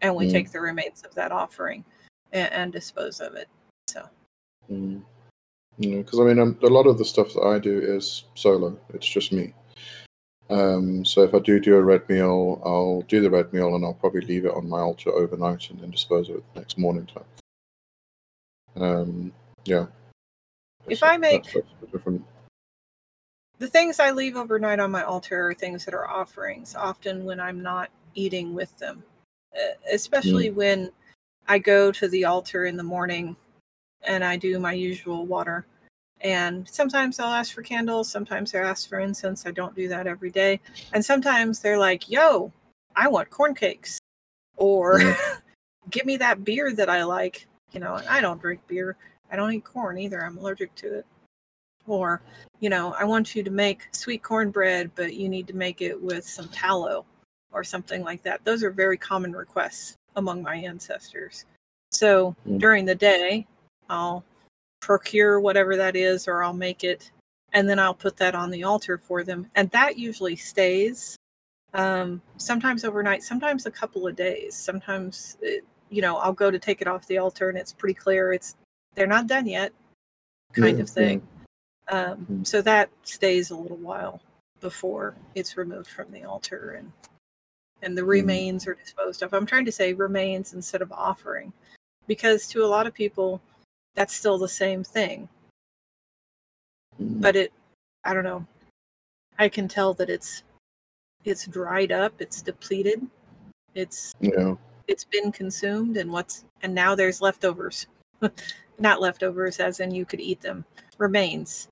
[0.00, 0.32] and we mm.
[0.32, 1.84] take the remains of that offering
[2.32, 3.48] and, and dispose of it.
[3.88, 4.08] So.
[4.70, 5.02] Mm.
[5.80, 8.78] Because I mean, um, a lot of the stuff that I do is solo.
[8.92, 9.54] It's just me.
[10.50, 13.84] Um, so if I do do a red meal, I'll do the red meal and
[13.84, 16.76] I'll probably leave it on my altar overnight and then dispose of it the next
[16.76, 18.82] morning time.
[18.82, 19.32] Um,
[19.64, 19.86] yeah.
[20.88, 21.44] If I make
[21.92, 22.24] different.
[23.58, 27.38] The things I leave overnight on my altar are things that are offerings, often when
[27.38, 29.04] I'm not eating with them.
[29.92, 30.54] Especially mm.
[30.54, 30.90] when
[31.46, 33.36] I go to the altar in the morning
[34.02, 35.66] and I do my usual water.
[36.22, 39.46] And sometimes I'll ask for candles, sometimes I ask for incense.
[39.46, 40.60] I don't do that every day.
[40.92, 42.52] And sometimes they're like, yo,
[42.94, 43.98] I want corn cakes.
[44.56, 45.00] Or
[45.90, 47.46] give me that beer that I like.
[47.72, 48.96] You know, and I don't drink beer.
[49.30, 50.24] I don't eat corn either.
[50.24, 51.06] I'm allergic to it.
[51.86, 52.20] Or,
[52.58, 56.00] you know, I want you to make sweet cornbread, but you need to make it
[56.00, 57.06] with some tallow
[57.52, 58.44] or something like that.
[58.44, 61.44] Those are very common requests among my ancestors.
[61.90, 62.58] So mm.
[62.58, 63.46] during the day,
[63.90, 64.24] I'll
[64.80, 67.10] procure whatever that is or I'll make it
[67.52, 69.50] and then I'll put that on the altar for them.
[69.54, 71.16] And that usually stays
[71.74, 74.54] um, sometimes overnight, sometimes a couple of days.
[74.54, 77.94] Sometimes, it, you know, I'll go to take it off the altar and it's pretty
[77.94, 78.56] clear it's
[78.94, 79.72] they're not done yet,
[80.52, 81.22] kind yeah, of thing.
[81.90, 82.02] Yeah.
[82.12, 82.46] Um, mm.
[82.46, 84.20] so that stays a little while
[84.60, 86.92] before it's removed from the altar and
[87.82, 88.08] and the Mm.
[88.08, 89.32] remains are disposed of.
[89.32, 91.52] I'm trying to say remains instead of offering
[92.06, 93.40] because to a lot of people,
[93.94, 95.28] that's still the same thing.
[97.00, 97.20] Mm.
[97.20, 97.52] But it,
[98.04, 98.46] I don't know.
[99.38, 100.42] I can tell that it's
[101.24, 103.06] it's dried up, it's depleted,
[103.74, 104.54] it's yeah.
[104.88, 107.86] it's been consumed, and what's and now there's leftovers.
[108.78, 110.64] Not leftovers, as in you could eat them.
[110.98, 111.68] Remains.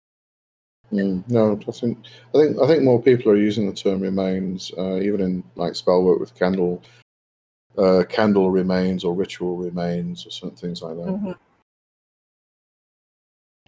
[0.92, 1.98] Mm, no, I think
[2.34, 5.74] I think I think more people are using the term remains, uh, even in like
[5.74, 6.82] spell work with candle,
[7.76, 11.06] uh, candle remains or ritual remains or certain things like that.
[11.06, 11.36] Mhm.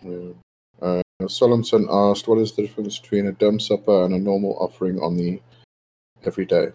[0.03, 0.33] Yeah.
[0.81, 4.99] Uh, Solemson asked, "What is the difference between a dumb supper and a normal offering
[5.01, 5.41] on the
[6.25, 6.73] everyday?"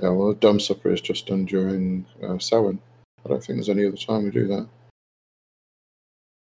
[0.00, 2.80] Yeah, well, a dumb supper is just done during uh, Samhain.
[3.24, 4.68] I don't think there's any other time we do that.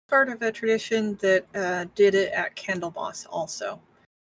[0.10, 3.78] part of a tradition that uh, did it at Candlemas also.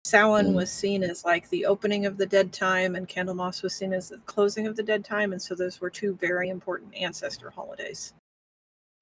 [0.04, 0.56] Samhain Mm.
[0.56, 4.10] was seen as like the opening of the dead time, and Candlemas was seen as
[4.10, 8.14] the closing of the dead time, and so those were two very important ancestor holidays.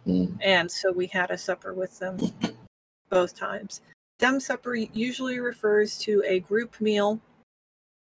[0.07, 2.17] Mm, And so we had a supper with them
[3.09, 3.81] both times.
[4.19, 7.19] Dumb supper usually refers to a group meal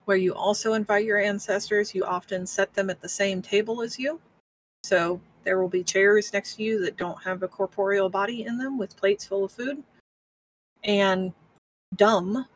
[0.05, 1.95] where you also invite your ancestors.
[1.95, 4.21] You often set them at the same table as you.
[4.85, 8.57] So there will be chairs next to you that don't have a corporeal body in
[8.59, 9.83] them with plates full of food.
[10.85, 11.33] And
[11.97, 12.47] dumb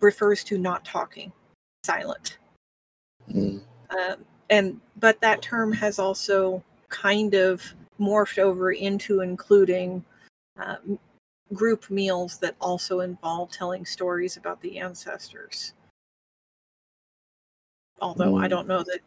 [0.00, 1.32] refers to not talking,
[1.84, 2.38] silent.
[3.30, 7.62] mm, Um, and but that term has also kind of
[7.98, 10.04] morphed over into including
[10.58, 10.76] uh,
[11.54, 15.72] group meals that also involve telling stories about the ancestors.
[18.00, 18.50] Although I Mm.
[18.50, 19.00] don't know that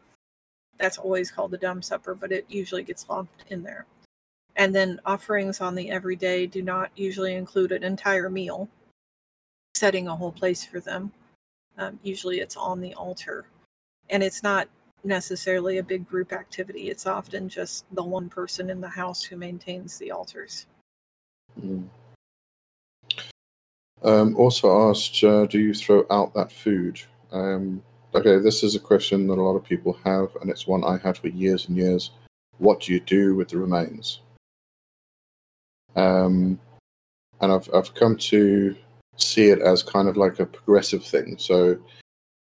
[0.77, 3.85] that's always called the dumb supper, but it usually gets lumped in there.
[4.55, 8.67] And then offerings on the everyday do not usually include an entire meal,
[9.75, 11.11] setting a whole place for them.
[11.77, 13.45] Um, usually it's on the altar.
[14.09, 14.67] And it's not
[15.03, 19.35] necessarily a big group activity, it's often just the one person in the house who
[19.35, 20.67] maintains the altars.
[21.59, 21.87] mm.
[24.03, 26.99] Um, also asked, uh, "Do you throw out that food?"
[27.31, 27.83] Um,
[28.15, 30.97] okay, this is a question that a lot of people have, and it's one I
[30.97, 32.09] had for years and years.
[32.57, 34.21] What do you do with the remains?
[35.95, 36.59] Um,
[37.41, 38.75] and I've I've come to
[39.17, 41.37] see it as kind of like a progressive thing.
[41.37, 41.77] So,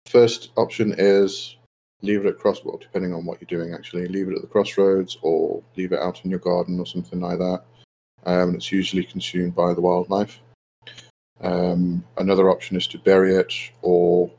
[0.06, 1.55] first option is
[2.02, 2.64] leave it at cross.
[2.64, 6.00] Well, depending on what you're doing, actually, leave it at the crossroads or leave it
[6.00, 7.62] out in your garden or something like that.
[8.24, 10.40] Um, and it's usually consumed by the wildlife.
[11.40, 14.30] Um, another option is to bury it, or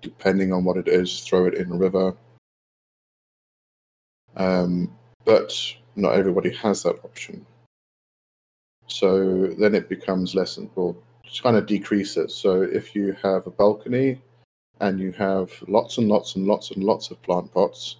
[0.00, 2.14] depending on what it is, throw it in a river.
[4.36, 4.92] Um,
[5.24, 5.54] but
[5.96, 7.46] not everybody has that option.
[8.86, 12.34] So then it becomes less, well, just kind of decreases.
[12.34, 14.20] So if you have a balcony
[14.82, 17.96] and you have lots and lots and lots and lots of plant pots,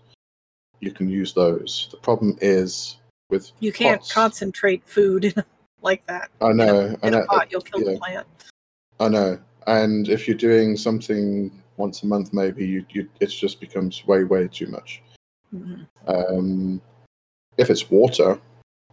[0.80, 1.88] you can use those.
[1.92, 2.98] The problem is
[3.30, 5.32] with You can't pots- concentrate food
[5.82, 6.30] like that.
[6.40, 7.92] I know, I In know, a pot, you'll kill yeah.
[7.92, 8.26] the plant.
[9.00, 9.38] I know.
[9.68, 14.24] And if you're doing something once a month, maybe you, you it just becomes way,
[14.24, 15.02] way too much.
[15.54, 15.86] Mhm.
[16.08, 16.82] Um,
[17.58, 18.40] if it's water,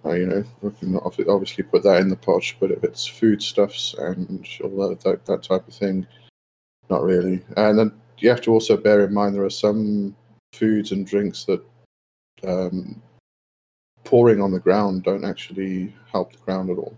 [0.06, 2.44] uh, you know, we can obviously put that in the pot.
[2.60, 6.06] But if it's foodstuffs and all that, that that type of thing,
[6.90, 7.44] not really.
[7.58, 10.16] And then you have to also bear in mind there are some
[10.54, 11.64] foods and drinks that
[12.46, 13.02] um,
[14.04, 16.98] pouring on the ground don't actually help the ground at all.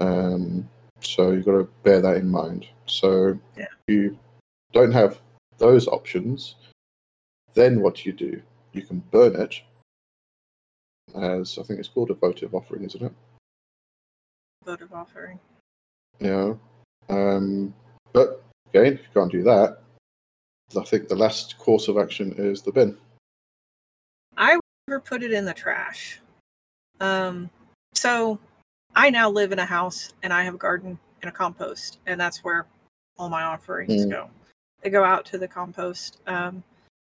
[0.00, 0.68] Um,
[1.00, 2.66] so you've got to bear that in mind.
[2.86, 3.66] So Yeah.
[3.86, 4.18] if you
[4.72, 5.20] don't have
[5.58, 6.56] those options,
[7.54, 8.42] then what do you do?
[8.72, 9.62] You can burn it
[11.14, 13.12] as I think it's called a votive offering, isn't it?
[14.64, 15.38] Votive offering.
[16.18, 16.54] Yeah.
[17.08, 17.74] Um,
[18.12, 18.42] but
[18.74, 19.78] again, if you can't do that,
[20.76, 22.96] I think the last course of action is the bin.
[24.36, 26.20] I would never put it in the trash.
[27.00, 27.50] Um,
[27.94, 28.38] so
[28.96, 32.20] I now live in a house and I have a garden and a compost, and
[32.20, 32.66] that's where
[33.16, 34.10] all my offerings Mm.
[34.10, 34.30] go.
[34.82, 36.18] They go out to the compost.
[36.26, 36.62] Um,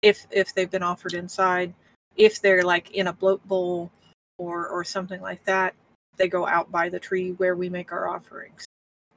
[0.02, 1.74] if if they've been offered inside,
[2.16, 3.92] if they're like in a blot bowl
[4.38, 5.76] or or something like that,
[6.18, 8.66] they go out by the tree where we make our offerings.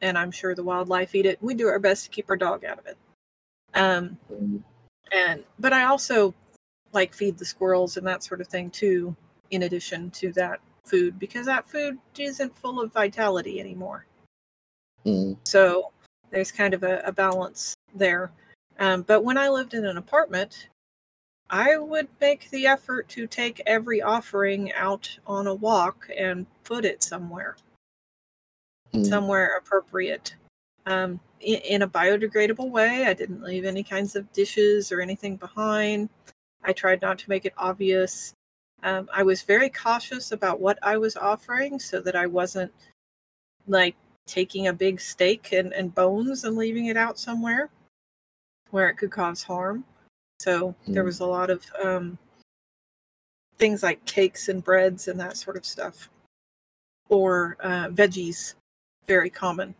[0.04, 1.38] And I'm sure the wildlife eat it.
[1.40, 2.98] We do our best to keep our dog out of it.
[3.72, 4.18] Um,
[5.12, 6.34] and but I also
[6.92, 9.16] like feed the squirrels and that sort of thing too,
[9.50, 14.04] in addition to that food, because that food isn't full of vitality anymore.
[15.06, 15.90] mm, So
[16.30, 18.30] there's kind of a, a balance there.
[18.78, 20.68] Um, but when I lived in an apartment,
[21.48, 26.84] I would make the effort to take every offering out on a walk and put
[26.84, 27.56] it somewhere,
[28.94, 30.34] mm, somewhere appropriate.
[30.86, 33.06] um, in, in a biodegradable way.
[33.06, 36.10] I didn't leave any kinds of dishes or anything behind.
[36.62, 38.34] I tried not to make it obvious.
[38.82, 42.72] Um, I was very cautious about what I was offering so that I wasn't
[43.66, 47.70] like taking a big steak and, and bones and leaving it out somewhere
[48.70, 49.84] where it could cause harm.
[50.40, 51.06] So there Mm.
[51.06, 52.18] was a lot of um,
[53.58, 56.10] things like cakes and breads and that sort of stuff,
[57.08, 58.54] or uh, veggies,
[59.06, 59.74] very common.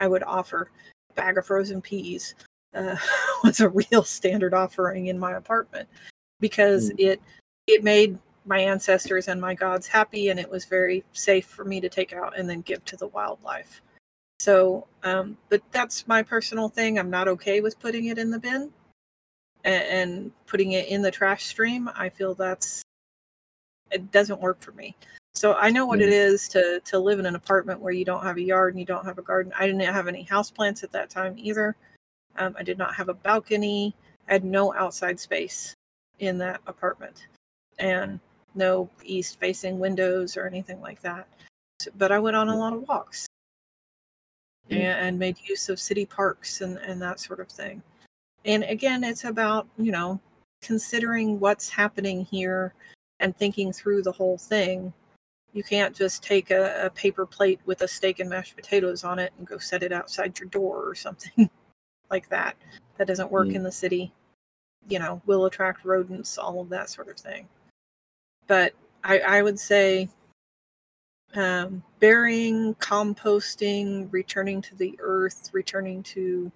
[0.00, 0.70] I would offer
[1.10, 2.34] a bag of frozen peas
[2.74, 2.96] uh,
[3.44, 5.88] was a real standard offering in my apartment
[6.40, 7.00] because Mm.
[7.00, 7.22] it
[7.66, 11.80] it made my ancestors and my gods happy, and it was very safe for me
[11.80, 13.82] to take out and then give to the wildlife.
[14.38, 16.98] So, um, but that's my personal thing.
[16.98, 18.70] I'm not okay with putting it in the bin
[19.64, 21.90] and, and putting it in the trash stream.
[21.96, 22.82] I feel that's
[23.90, 24.94] it doesn't work for me.
[25.36, 28.22] So I know what it is to to live in an apartment where you don't
[28.22, 29.52] have a yard and you don't have a garden.
[29.58, 31.76] I didn't have any houseplants at that time either.
[32.38, 33.94] Um, I did not have a balcony.
[34.28, 35.74] I had no outside space
[36.20, 37.26] in that apartment,
[37.78, 38.18] and
[38.54, 41.28] no east facing windows or anything like that.
[41.82, 43.26] So- but I went on a lot of walks
[44.70, 44.76] Mm.
[44.76, 47.82] and, and made use of city parks and, and that sort of thing.
[48.46, 50.18] And again, it's about, you know,
[50.62, 52.74] considering what's happening here
[53.20, 54.92] and thinking through the whole thing.
[55.56, 59.18] You can't just take a, a paper plate with a steak and mashed potatoes on
[59.18, 61.48] it and go set it outside your door or something
[62.10, 62.56] like that.
[62.98, 63.54] That doesn't work Mm.
[63.54, 64.12] in the city.
[64.86, 67.48] You know, will attract rodents, all of that sort of thing.
[68.46, 70.10] But I, I would say
[71.34, 76.52] um, burying, composting, returning to the earth, returning to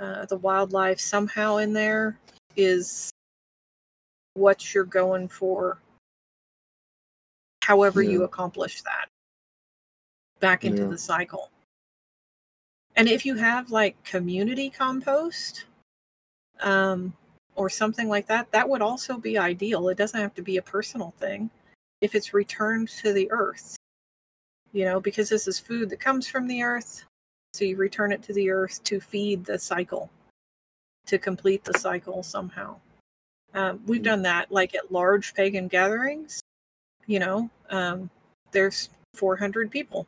[0.00, 2.18] uh, the wildlife somehow in there
[2.56, 3.12] is
[4.34, 5.78] what you're going for.
[7.62, 9.08] However, you accomplish that
[10.40, 10.88] back into Yeah.
[10.88, 11.50] the cycle.
[12.96, 15.64] And if you have like community compost
[16.60, 17.14] um,
[17.54, 19.88] or something like that, that would also be ideal.
[19.88, 21.50] It doesn't have to be a personal thing
[22.00, 23.76] if it's returned to the earth
[24.72, 27.04] you know, because this is food that comes from the earth.
[27.52, 30.10] So you return it to the earth to feed the cycle,
[31.06, 32.80] to complete the cycle somehow.
[33.54, 34.04] Um, we've Mm.
[34.04, 36.40] done that like at large pagan gatherings.
[37.06, 38.10] You know, um,
[38.52, 40.06] there's 400 people.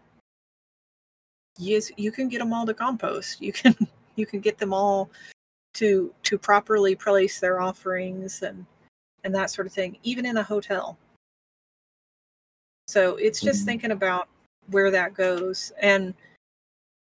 [1.58, 3.40] Yes, you can get them all to compost.
[3.40, 3.74] You can
[4.16, 5.10] you can get them all
[5.74, 8.66] to to properly place their offerings and
[9.24, 10.98] and that sort of thing, even in a hotel.
[12.86, 13.66] So it's just Mhm.
[13.66, 14.28] thinking about
[14.70, 15.72] where that goes.
[15.80, 16.14] And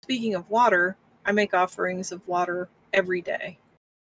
[0.03, 3.57] speaking of water, I make offerings of water every day.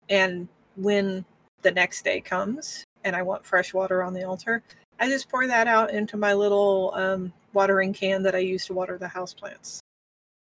[0.09, 1.25] And when
[1.62, 4.62] the next day comes and I want fresh water on the altar,
[5.03, 8.73] I just pour that out into my little um, watering can that I use to
[8.73, 9.81] water the houseplants,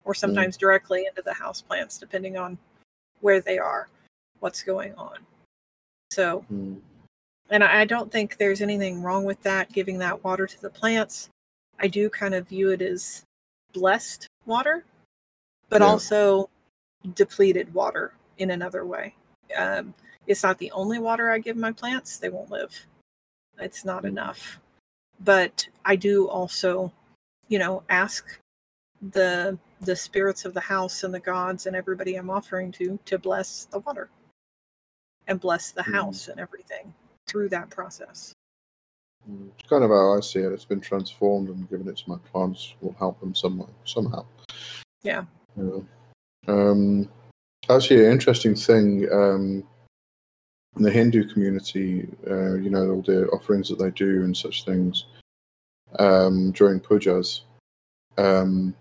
[0.03, 2.57] or sometimes directly into the houseplants, depending on
[3.21, 3.87] where they are,
[4.41, 5.19] what's going on.
[6.11, 6.81] So, Mm.
[7.49, 10.69] and I I don't think there's anything wrong with that, giving that water to the
[10.69, 11.29] plants.
[11.79, 13.23] I do kind of view it as
[13.71, 14.83] blessed water,
[15.69, 15.87] but Yeah.
[15.87, 16.49] also
[17.13, 19.15] depleted water in another way.
[19.55, 19.93] Um,
[20.27, 22.75] it's not the only water I give my plants, they won't live.
[23.59, 24.59] It's not enough.
[25.19, 26.91] But I do also,
[27.47, 28.39] you know, ask
[29.11, 33.17] the the spirits of the house and the gods and everybody I'm offering to to
[33.17, 34.09] bless the water
[35.27, 35.93] and bless the Mm.
[35.93, 36.93] house and everything
[37.27, 38.33] through that process.
[39.29, 39.51] Mm.
[39.57, 40.51] It's kind of how I see it.
[40.51, 44.25] It's been transformed and given it to my plants will help them some somehow.
[45.03, 45.25] Yeah.
[45.55, 45.79] Yeah.
[46.47, 47.09] Um,
[47.69, 49.63] actually, an interesting thing um,
[50.77, 54.65] in the Hindu community, uh, you know, all the offerings that they do and such
[54.65, 55.05] things
[55.97, 57.41] um, during pujas.
[58.17, 58.75] Um,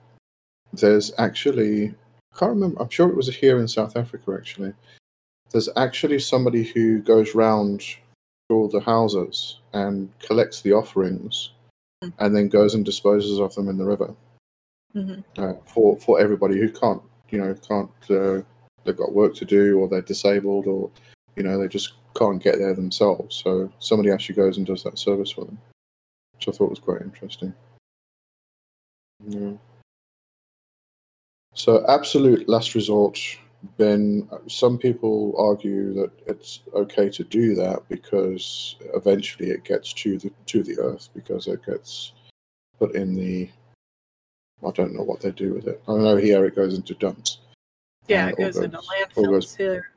[0.72, 1.94] there's actually,
[2.34, 4.72] I can't remember, I'm sure it was here in South Africa actually.
[5.50, 7.96] There's actually somebody who goes round to
[8.50, 11.50] all the houses and collects the offerings
[12.04, 12.12] Mm.
[12.20, 14.14] and then goes and disposes of them in the river
[14.92, 18.40] hmm uh, for for everybody who can't you know can't uh,
[18.84, 20.88] they've got work to do or they're disabled or
[21.38, 24.98] you know they just can't get there themselves so somebody actually goes and does that
[24.98, 25.58] service for them
[26.34, 27.54] which i thought was quite interesting
[29.28, 29.52] yeah
[31.54, 33.18] so absolute last resort
[33.76, 40.18] then some people argue that it's okay to do that because eventually it gets to
[40.18, 42.12] the to the earth because it gets
[42.78, 43.48] put in the
[44.66, 45.80] I don't know what they do with it.
[45.86, 47.38] I know here it goes into dumps.
[48.08, 49.92] Yeah, it goes all into landfills goes- here.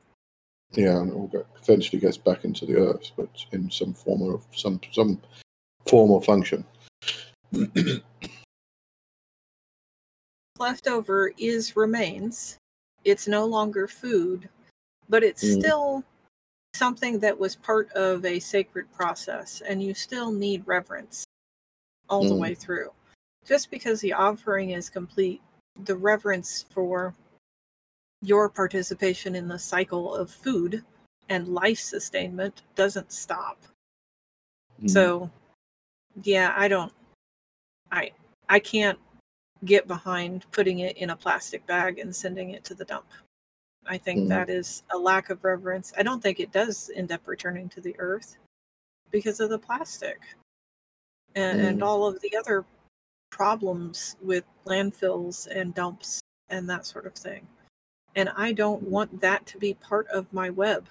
[0.74, 4.22] Yeah, and it all go, eventually gets back into the earth, but in some form
[4.22, 5.20] or some some
[5.86, 6.64] form or function.
[10.58, 12.56] Left over is remains
[13.04, 14.48] it's no longer food,
[15.08, 15.58] but it's Mm.
[15.58, 16.04] still
[16.74, 21.26] something that was part of a sacred process, and you still need reverence
[22.08, 22.40] all the Mm.
[22.40, 22.90] way through.
[23.44, 25.42] Just because the offering is complete,
[25.84, 27.14] the reverence for
[28.22, 30.84] your participation in the cycle of food
[31.28, 33.58] and life sustainment doesn't stop.
[34.80, 34.90] Mm.
[34.90, 35.30] So,
[36.22, 36.92] yeah, I don't,
[37.90, 38.12] I,
[38.48, 38.98] I can't
[39.64, 43.06] get behind putting it in a plastic bag and sending it to the dump.
[43.86, 44.28] I think Mhm.
[44.28, 45.92] that is a lack of reverence.
[45.96, 48.36] I don't think it does end up returning to the earth
[49.10, 50.20] because of the plastic
[51.34, 51.84] and, and Mm.
[51.84, 52.64] all of the other
[53.30, 57.46] problems with landfills and dumps and that sort of thing.
[58.14, 60.86] And I don't want that to be part of my web.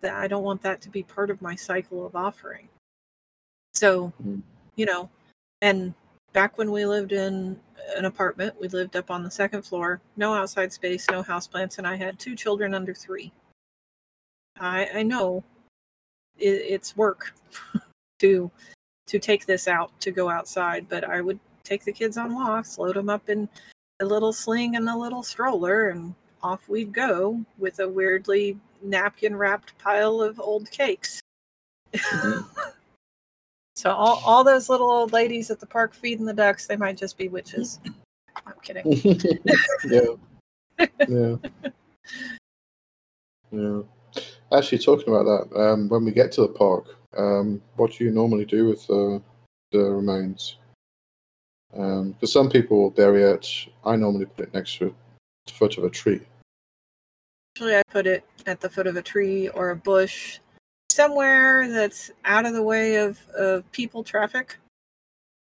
[0.00, 2.68] That I don't want that to be part of my cycle of offering.
[3.74, 4.42] So, Mm.
[4.76, 5.10] you know,
[5.60, 5.94] and
[6.32, 7.60] back when we lived in
[7.96, 11.86] an apartment, we lived up on the second floor, no outside space, no houseplants, and
[11.86, 13.32] I had two children under three.
[14.58, 15.44] I I know
[16.38, 17.34] it, it's work
[18.20, 18.50] to
[19.06, 22.78] to take this out to go outside, but I would take the kids on walks,
[22.78, 23.48] load them up in
[24.00, 29.34] a little sling and a little stroller, and off we'd go with a weirdly napkin
[29.34, 31.20] wrapped pile of old cakes.
[31.92, 32.44] Mhm.
[33.76, 36.96] So all, all those little old ladies at the park feeding the ducks, they might
[36.96, 37.78] just be witches.
[38.44, 38.82] I'm kidding.
[39.88, 40.00] yeah.
[41.08, 41.36] Yeah.
[43.52, 43.82] Yeah.
[44.52, 46.86] Actually, talking about that, um, when we get to the park,
[47.16, 49.22] um, what do you normally do with the
[49.70, 50.56] the remains?
[51.70, 53.66] Because some people will bury it.
[53.84, 54.94] I normally put it next to
[55.46, 56.20] the foot of a tree.
[57.56, 60.38] Usually I put it at the foot of a tree or a bush,
[60.90, 64.58] somewhere that's out of the way of, of people traffic,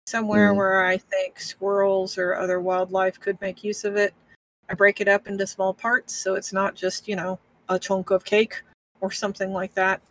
[0.07, 0.57] somewhere Mm.
[0.57, 4.13] where I think squirrels or other wildlife could make use of it.
[4.69, 8.09] I break it up into small parts so it's not just, you know, a chunk
[8.11, 8.61] of cake
[8.99, 10.01] or something like that.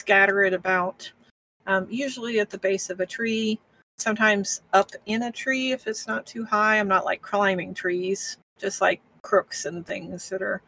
[0.00, 1.12] Scatter it about,
[1.66, 3.60] um, usually at the base of a tree,
[4.00, 6.78] sometimes up in a tree if it's not too high.
[6.78, 10.62] I'm not like climbing trees, just like crooks and things that are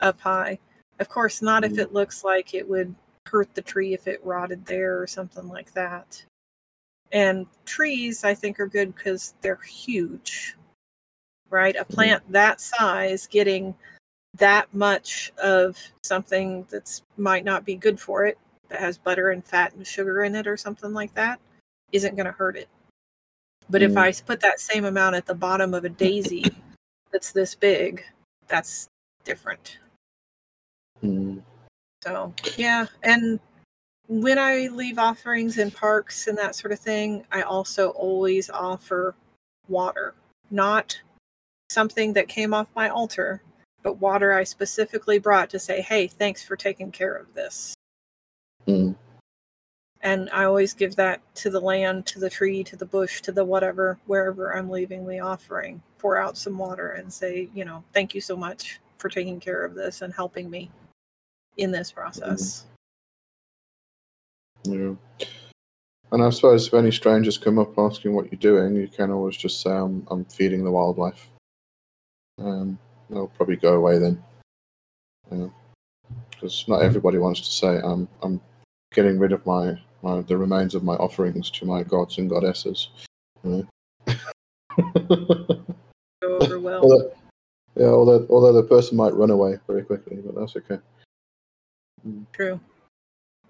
[0.00, 0.58] up high.
[0.98, 1.78] Of course, not if Mm.
[1.78, 2.94] it looks like it would
[3.26, 6.24] hurt the tree if it rotted there or something like that.
[7.12, 10.56] And trees, I think, are good because they're huge,
[11.50, 11.76] right?
[11.76, 13.74] A plant that size getting
[14.34, 19.44] that much of something that's might not be good for it, that has butter and
[19.44, 21.40] fat and sugar in it or something like that,
[21.92, 22.68] isn't going to hurt it.
[23.70, 23.98] But if Mm.
[23.98, 26.44] I put that same amount at the bottom of a daisy
[27.10, 28.04] that's this big,
[28.46, 28.88] that's
[29.24, 29.78] different.
[31.02, 31.42] Mm.
[32.02, 33.40] So yeah, and
[34.06, 39.14] when I leave offerings in parks and that sort of thing, I also always offer
[39.68, 40.14] water,
[40.50, 40.98] not
[41.68, 43.42] something that came off my altar,
[43.82, 47.74] but water I specifically brought to say, "Hey, thanks for taking care of this."
[48.66, 48.96] Mm.
[50.08, 53.30] And I always give that to the land, to the tree, to the bush, to
[53.30, 55.82] the whatever, wherever I'm leaving the offering.
[55.98, 59.66] Pour out some water and say, you know, thank you so much for taking care
[59.66, 60.70] of this and helping me
[61.58, 62.64] in this process.
[64.64, 64.94] Yeah.
[66.10, 69.36] And I suppose if any strangers come up asking what you're doing, you can always
[69.36, 71.28] just say, I'm, I'm feeding the wildlife.
[72.38, 72.78] Um,
[73.10, 74.24] they'll probably go away then.
[76.30, 78.40] Because not everybody wants to say, I'm, I'm
[78.94, 82.88] getting rid of my, my the remains of my offerings to my gods and goddesses.
[83.44, 83.66] You
[84.06, 84.16] know?
[86.20, 86.82] Go over well.
[86.82, 87.12] although,
[87.76, 90.78] yeah, although, although the person might run away very quickly, but that's okay.
[92.32, 92.60] True.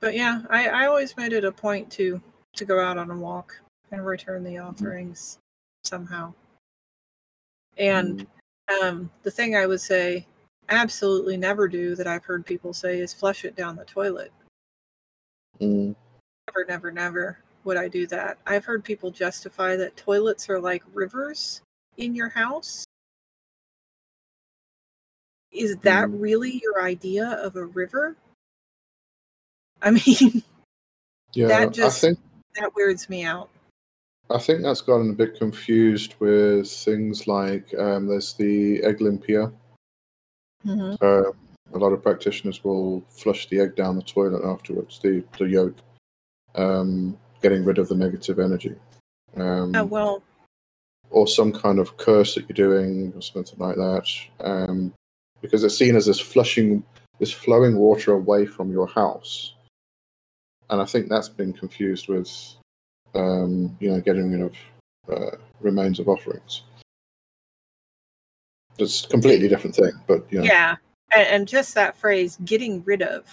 [0.01, 2.20] But yeah, I, I always made it a point to
[2.57, 3.61] to go out on a walk
[3.91, 5.39] and return the offerings
[5.85, 6.33] somehow.
[7.77, 8.27] And
[8.83, 10.27] um, the thing I would say
[10.69, 14.33] absolutely never do that I've heard people say is flush it down the toilet.
[15.61, 15.95] Mm,
[16.49, 18.39] Never, never, never would I do that.
[18.47, 21.61] I've heard people justify that toilets are like rivers
[21.99, 22.87] in your house.
[25.53, 26.20] Is that Mm.
[26.23, 28.16] really your idea of a river?
[29.83, 30.43] I mean,
[31.35, 32.19] yeah, That just- I think
[32.55, 33.51] that weirds me out.
[34.31, 39.53] I think that's gotten a bit confused with things like um, there's the egg limpia.
[40.66, 40.97] Mm-hmm.
[41.03, 41.33] Uh,
[41.75, 45.75] a lot of practitioners will flush the egg down the toilet afterwards, the, the yolk,
[46.55, 48.75] um, getting rid of the negative energy.
[49.37, 50.23] Um, Oh, well,
[51.11, 54.07] or some kind of curse that you're doing, or something like that.
[54.41, 54.93] Um,
[55.41, 56.83] because it's seen as this flushing,
[57.19, 59.55] this flowing water away from your house.
[60.70, 62.31] And I think that's been confused with,
[63.15, 64.55] um, you know, getting rid of
[65.11, 66.62] uh, remains of offerings.
[68.79, 70.77] It's a completely different thing, but you know, Yeah.
[71.16, 73.25] And, and just that phrase, getting rid of.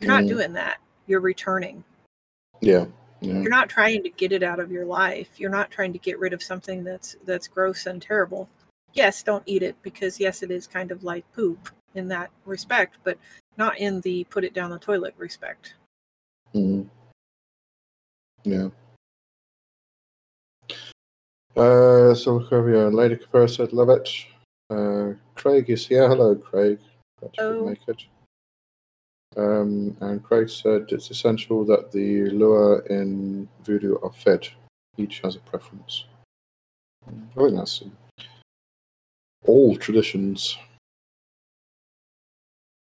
[0.00, 0.28] You're not Mm.
[0.28, 0.78] doing that.
[1.10, 1.82] You're returning.
[2.60, 2.86] yeah,
[3.20, 5.28] yeah, You're not trying to get it out of your life.
[5.40, 8.48] You're not trying to get rid of something that's that's gross and terrible.
[8.92, 12.98] Yes, don't eat it because yes, it is kind of like poop in that respect,
[13.02, 13.18] but
[13.56, 15.74] not in the put it down the toilet respect.
[16.54, 16.86] Mm-hmm.
[18.44, 18.68] yeah.
[21.56, 24.08] Uh, so Korea, Lady Kapura said, "Love it."
[24.70, 26.06] Uh, Craig is here.
[26.06, 26.78] Hello, Craig.
[27.18, 27.64] Glad you Hello.
[27.66, 28.04] make it.
[29.36, 34.48] Um, and Craig said it's essential that the loa in voodoo are fed.
[34.96, 36.04] Each has a preference.
[37.06, 37.82] I think that's
[39.46, 40.58] all traditions.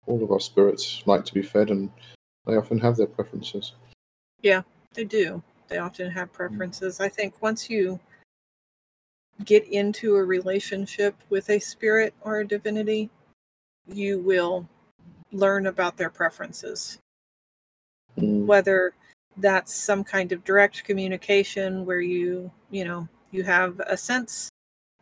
[0.07, 1.91] All of our spirits like to be fed, and
[2.45, 3.73] they often have their preferences.
[4.41, 4.63] Yeah,
[4.93, 5.43] they do.
[5.67, 6.99] They often have preferences.
[6.99, 7.99] I think once you
[9.45, 13.09] get into a relationship with a spirit or a divinity,
[13.87, 14.67] you will
[15.31, 16.99] learn about their preferences.
[18.17, 18.93] Mm, Whether
[19.37, 24.49] that's some kind of direct communication where you, you know, you have a sense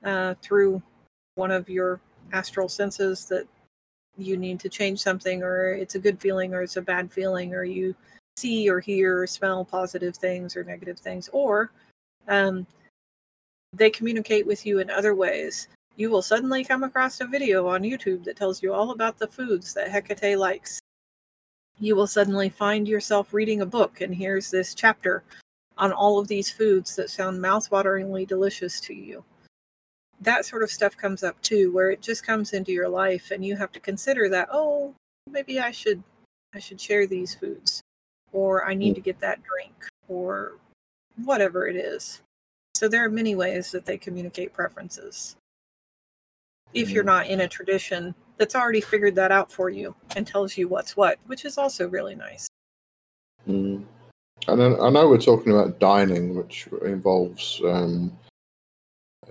[0.03, 0.81] uh, through
[1.35, 1.99] one of your
[2.33, 3.47] astral senses that
[4.17, 7.53] you need to change something, or it's a good feeling, or it's a bad feeling,
[7.53, 7.95] or you
[8.35, 11.71] see or hear or smell positive things or negative things, or
[12.27, 12.65] um,
[13.73, 15.67] they communicate with you in other ways.
[15.97, 19.27] You will suddenly come across a video on YouTube that tells you all about the
[19.27, 20.79] foods that Hecate likes.
[21.79, 25.23] You will suddenly find yourself reading a book, and here's this chapter
[25.75, 29.23] on all of these foods that sound mouthwateringly delicious to you.
[30.21, 33.43] That sort of stuff comes up too, where it just comes into your life, and
[33.43, 34.49] you have to consider that.
[34.51, 34.93] Oh,
[35.27, 36.03] maybe I should,
[36.53, 37.81] I should share these foods,
[38.33, 39.73] or I need to get that drink,
[40.07, 40.57] or
[41.23, 42.21] whatever it is.
[42.75, 45.35] So there are many ways that they communicate preferences.
[46.73, 47.07] If you're Mm.
[47.07, 50.95] not in a tradition that's already figured that out for you and tells you what's
[50.95, 52.47] what, which is also really nice.
[53.47, 53.83] mm.
[54.47, 58.15] And then I know we're talking about dining, which involves um,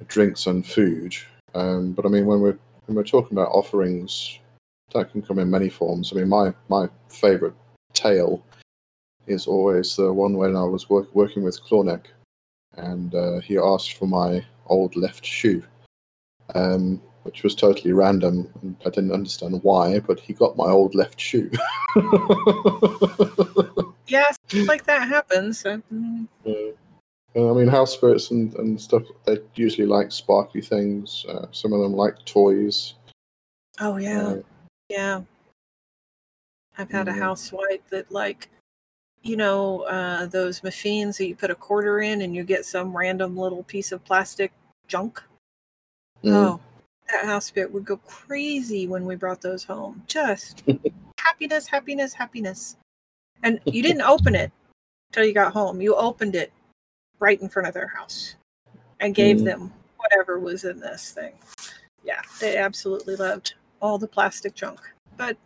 [0.09, 1.15] drinks and food.
[1.55, 4.39] Um, but I mean, when we're when we're talking about offerings,
[4.93, 6.13] that can come in many forms.
[6.13, 7.55] I mean, my my favourite
[7.93, 8.43] tale
[9.27, 12.07] is always the one when I was work, working with Klornek,
[12.77, 15.63] and uh, he asked for my old left shoe,
[16.55, 19.99] um, which was totally random, and I didn't understand why.
[19.99, 21.51] But he got my old left shoe.
[24.09, 25.59] Yeah, stuff like that happens.
[25.61, 31.27] So, mm, Uh, I mean, house spirits and, and stuff, they usually like sparkly things.
[31.29, 32.95] Uh, some of them like toys.
[33.81, 34.37] oh yeah, Uh,
[34.89, 35.21] yeah.
[36.79, 37.19] I've had a Mm.
[37.19, 38.49] house wight that like,
[39.23, 42.97] you know, uh, those machines that you put a quarter in and you get some
[42.97, 44.53] random little piece of plastic
[44.87, 45.21] junk.
[46.23, 46.61] mm, Oh,
[47.11, 50.03] that house spirit would go crazy when we brought those home.
[50.07, 50.65] Just
[51.19, 52.77] happiness, happiness, happiness.
[53.43, 54.51] And you didn't open it
[55.13, 55.81] till you got home.
[55.81, 56.53] You opened it
[57.19, 58.37] right in front of their house
[59.01, 59.45] and gave Mm.
[59.45, 61.33] them whatever was in this thing.
[62.05, 64.81] Yeah, they absolutely loved all the plastic junk,
[65.17, 65.37] but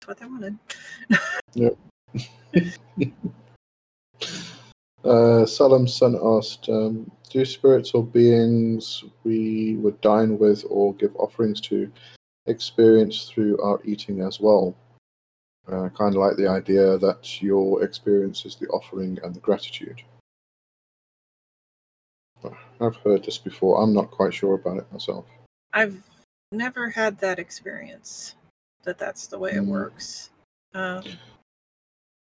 [0.00, 0.58] that's what they wanted.
[5.04, 11.14] Uh, Salam Sun asked, um, "Do spirits or beings we would dine with or give
[11.16, 11.90] offerings to
[12.46, 14.74] experience through our eating as well?"
[15.66, 20.02] Uh, kind of like the idea that your experience is the offering and the gratitude.
[22.80, 23.82] I've heard this before.
[23.82, 25.26] I'm not quite sure about it myself.
[25.74, 26.02] I've
[26.52, 28.36] never had that experience
[28.84, 29.66] that that's the way it Mm.
[29.68, 30.30] works.
[30.72, 31.02] Um,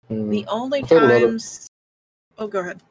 [0.09, 1.67] Uh, the only I've heard of- times.
[2.37, 2.81] Oh, go ahead.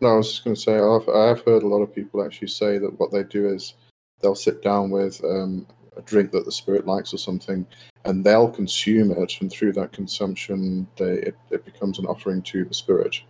[0.00, 2.48] No, I was just going to say I've I've heard a lot of people actually
[2.48, 3.74] say that what they do is
[4.20, 5.66] they'll sit down with um,
[5.96, 7.66] a drink that the spirit likes or something,
[8.04, 12.64] and they'll consume it, and through that consumption, they it, it becomes an offering to
[12.64, 13.20] the spirit.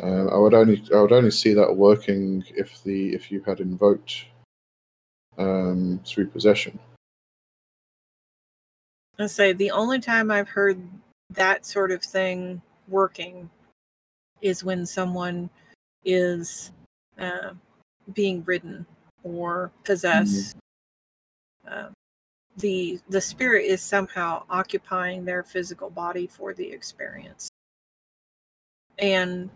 [0.00, 3.60] Um, I would only I would only see that working if the if you had
[3.60, 4.26] invoked
[5.38, 6.78] um, through possession.
[9.18, 10.80] I say the only time I've heard
[11.30, 13.50] that sort of thing working
[14.42, 15.50] is when someone
[16.04, 16.72] is
[17.18, 17.50] uh,
[18.14, 18.86] being ridden
[19.22, 20.56] or possessed.
[21.68, 21.88] Uh,
[22.56, 27.48] the the spirit is somehow occupying their physical body for the experience,
[28.98, 29.50] and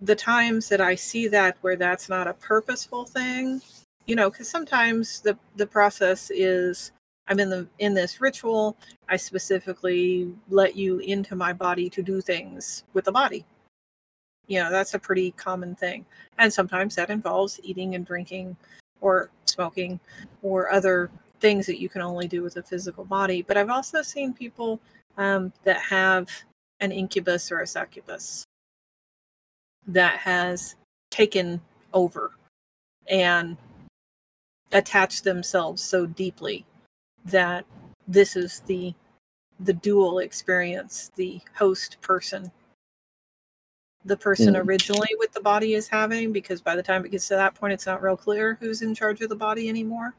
[0.00, 3.60] the times that I see that where that's not a purposeful thing,
[4.06, 6.92] you know, because sometimes the the process is
[7.28, 8.76] I'm in the in this ritual.
[9.08, 13.44] I specifically let you into my body to do things with the body.
[14.46, 16.04] You know, that's a pretty common thing.
[16.38, 18.56] And sometimes that involves eating and drinking
[19.00, 20.00] or smoking
[20.42, 21.10] or other
[21.40, 23.42] things that you can only do with a physical body.
[23.42, 24.80] But I've also seen people
[25.16, 26.28] um, that have
[26.80, 28.44] an incubus or a succubus
[29.86, 30.76] that has
[31.10, 31.60] taken
[31.92, 32.32] over
[33.08, 33.56] and
[34.72, 36.64] attached themselves so deeply
[37.24, 37.64] that
[38.08, 38.94] this is the
[39.60, 42.50] the dual experience the host person
[44.04, 44.66] the person Mm.
[44.66, 47.72] originally with the body is having because by the time it gets to that point
[47.72, 50.14] it's not real clear who's in charge of the body anymore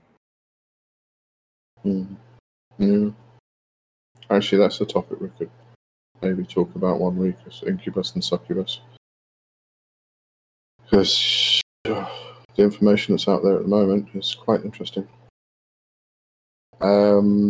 [1.86, 2.16] Mm.
[2.80, 3.10] Yeah.
[4.32, 5.52] Actually, that's a topic we could
[6.22, 8.80] maybe talk about one week: is incubus and succubus.
[10.84, 12.08] Because the
[12.58, 15.08] information that's out there at the moment is quite interesting.
[16.82, 17.50] Um,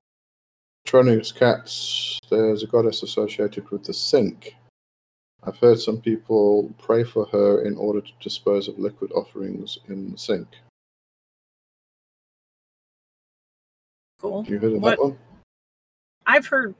[0.85, 2.19] cats.
[2.29, 4.55] There's a goddess associated with the sink.
[5.45, 10.11] I've heard some people pray for her in order to dispose of liquid offerings in
[10.11, 10.47] the sink.
[14.19, 15.19] cool you heard of What- that one?
[16.25, 16.73] i've heard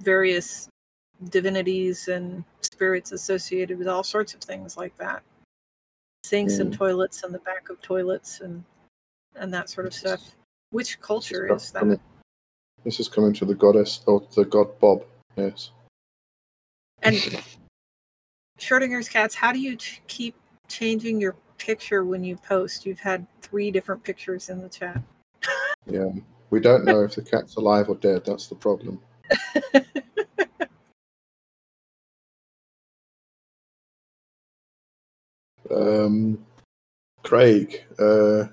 [0.00, 0.68] various
[1.30, 5.22] divinities and spirits associated with all sorts of things like that
[6.24, 6.76] sinks and Mm.
[6.76, 8.64] toilets and the back of toilets and
[9.36, 10.36] and that sort of This is- stuff
[10.70, 12.00] which culture is is that coming-
[12.84, 15.06] This is coming to the goddess or the god Bob.
[15.36, 15.70] Yes.
[17.02, 17.16] and
[18.58, 20.34] schrodinger's cats how do you ch- keep
[20.68, 25.00] changing your picture when you post you've had three different pictures in the chat
[25.86, 26.10] Yeah.
[26.50, 28.24] We don't know if the cat's alive or dead.
[28.24, 29.00] That's the problem.
[35.70, 36.44] Um,
[37.22, 38.44] Craig, uh,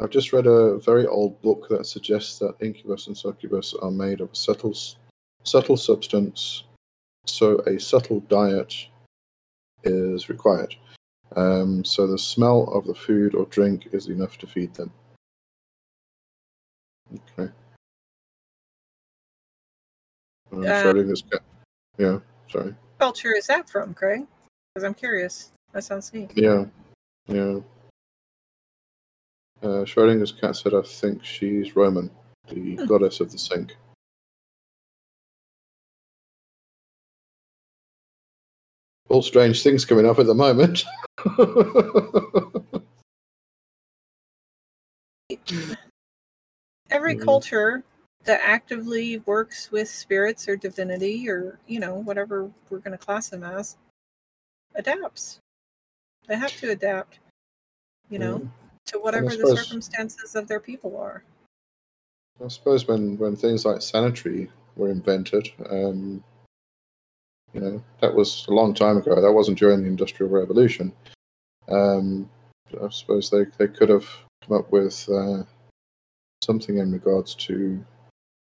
[0.00, 4.22] I've just read a very old book that suggests that incubus and succubus are made
[4.22, 4.74] of a subtle,
[5.44, 6.64] subtle substance,
[7.26, 8.88] so a subtle diet
[9.84, 10.74] is required.
[11.36, 14.92] Um, so the smell of the food or drink is enough to feed them.
[17.38, 17.50] Okay.
[20.52, 21.42] Uh, Uh, Schrodinger's cat.
[21.98, 22.18] Yeah,
[22.50, 22.74] sorry.
[22.98, 24.26] culture is that from craig
[24.72, 26.64] because i'm curious that sounds neat Yeah,
[27.26, 27.58] yeah.
[29.62, 32.10] Uh, Schrodinger's cat said, I think she's Roman,
[32.48, 32.86] the Hmm.
[32.86, 33.76] goddess of the sink.
[39.08, 40.84] All strange things coming up at the moment.
[46.90, 47.24] every Mhm.
[47.24, 47.82] culture
[48.24, 53.28] that actively works with spirits or divinity or you know whatever we're going to class
[53.30, 53.76] them as
[54.74, 55.40] adapts
[56.26, 57.18] they have to adapt
[58.10, 58.48] you know Yeah.
[58.86, 61.24] to whatever the circumstances of their people are
[62.44, 66.22] I suppose when, when things like sanitary were invented, um,
[67.54, 69.20] you know, that was a long time ago.
[69.20, 70.92] That wasn't during the Industrial Revolution.
[71.68, 72.28] Um,
[72.82, 74.06] I suppose they, they could have
[74.46, 75.44] come up with uh,
[76.42, 77.82] something in regards to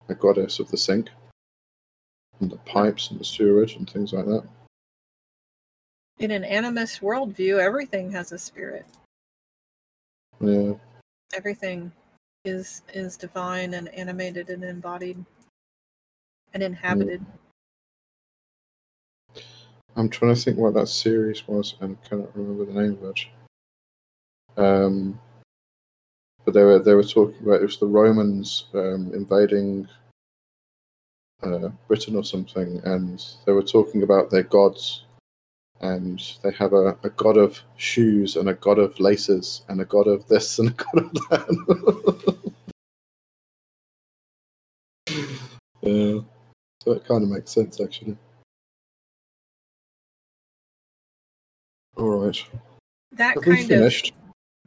[0.09, 1.09] a goddess of the sink
[2.39, 4.43] and the pipes and the sewerage and things like that.
[6.19, 8.85] in an animist worldview everything has a spirit
[10.41, 10.73] Yeah,
[11.33, 11.91] everything
[12.43, 15.23] is is divine and animated and embodied
[16.53, 17.23] and inhabited
[19.95, 23.25] I'm trying to think what that series was, and cannot remember the name of it.
[24.57, 25.19] Um,
[26.45, 29.87] but they were they were talking about it was the Romans um, invading
[31.43, 35.05] uh, Britain or something, and they were talking about their gods,
[35.81, 39.85] and they have a, a god of shoes and a god of laces and a
[39.85, 42.37] god of this and a god of that.
[45.81, 46.19] yeah,
[46.81, 48.17] so it kind of makes sense actually.
[51.97, 52.45] All right.
[53.11, 53.93] that Have kind of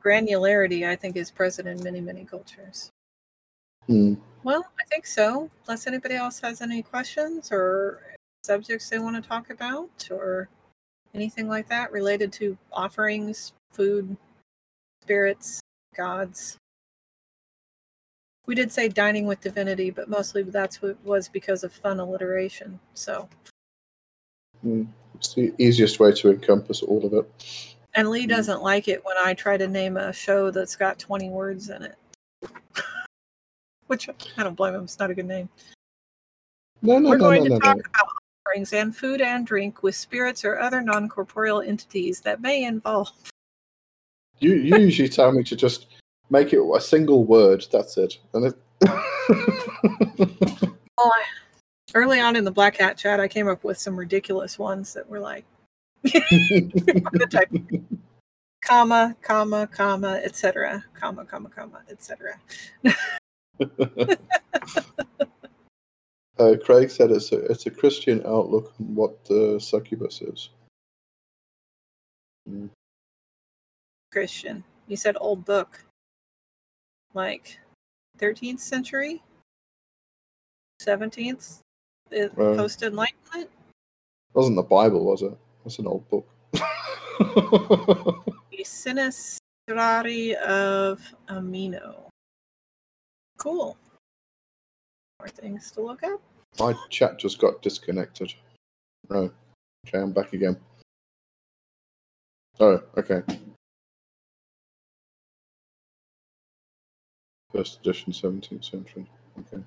[0.04, 2.90] granularity i think is present in many many cultures
[3.86, 4.14] Hmm.
[4.42, 5.48] Well, I think so.
[5.66, 8.02] Unless anybody else has any questions or
[8.42, 10.48] subjects they want to talk about or
[11.14, 14.16] anything like that related to offerings, food,
[15.02, 15.60] spirits,
[15.96, 16.56] gods.
[18.46, 22.78] We did say dining with divinity, but mostly that's what was because of fun alliteration.
[22.94, 23.28] So,
[25.16, 27.26] It's the easiest way to encompass all of it.
[27.94, 28.28] and Lee Mm.
[28.30, 31.82] doesn't like it when I try to name a show that's got 20 words in
[31.82, 31.94] it.
[33.86, 34.84] Which I don't blame him.
[34.84, 35.48] It's not a good name.
[36.82, 38.09] No, no, We're no, going to talk about
[38.47, 43.10] offerings and food and drink with spirits or other non corporeal entities that may involve.
[44.38, 45.86] You, you usually tell me to just
[46.28, 47.64] make it a single word.
[47.72, 48.18] That's it.
[48.34, 48.55] And it...
[50.98, 51.22] Well, I,
[51.97, 55.09] early on in the Black Hat chat, I came up with some ridiculous ones that
[55.09, 55.47] were like,
[58.60, 60.85] comma, comma, comma, etc.
[60.94, 62.39] Comma, comma, comma, etc.
[66.39, 70.51] uh, Craig said it's a it's a Christian outlook on what the succubus is.
[72.48, 72.68] Mm.
[74.12, 74.62] Christian.
[74.86, 75.82] You said old book.
[77.14, 77.59] Like
[78.18, 79.23] 13th century?
[80.82, 81.62] 17th?
[82.12, 83.50] Uh, Post enlightenment?
[84.34, 85.36] Wasn't the Bible, was it?
[85.64, 86.28] That's an old book.
[88.56, 92.08] The Sinistrari of Ameno.
[93.38, 93.76] Cool.
[95.18, 96.18] More things to look at.
[96.58, 98.32] My chat just got disconnected.
[99.10, 99.30] No.
[99.86, 100.56] okay, I'm back again.
[102.60, 103.22] Oh, okay.
[107.52, 109.06] First edition, 17th century.
[109.38, 109.62] Okay.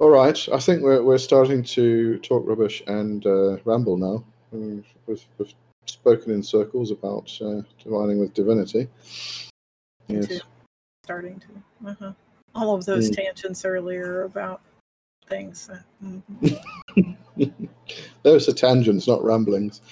[0.00, 4.24] All right, I think we're we're starting to talk rubbish and uh, ramble now.
[4.50, 5.54] We've, we've,
[5.86, 8.88] spoken in circles about uh, divining with divinity.
[10.08, 10.40] Yes.
[11.04, 11.88] Starting to.
[11.90, 12.12] Uh-huh.
[12.54, 13.16] All of those Mm.
[13.16, 14.62] tangents earlier about
[15.28, 15.68] things.
[16.04, 17.58] mhm.
[18.22, 19.82] Those are tangents, not ramblings.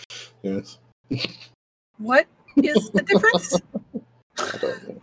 [0.42, 0.78] Yes.
[1.98, 2.26] What
[2.56, 3.60] is the difference?
[4.38, 5.02] I don't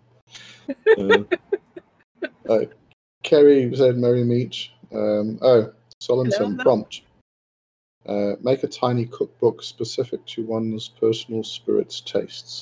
[0.97, 1.27] know.
[2.47, 2.65] uh, uh,
[3.23, 4.69] Kerry said Merry Meet.
[4.95, 5.73] Um, oh,
[6.07, 6.55] Hello.
[6.57, 7.01] prompt.
[8.05, 12.61] Uh, make a tiny cookbook specific to one's personal spirit's tastes.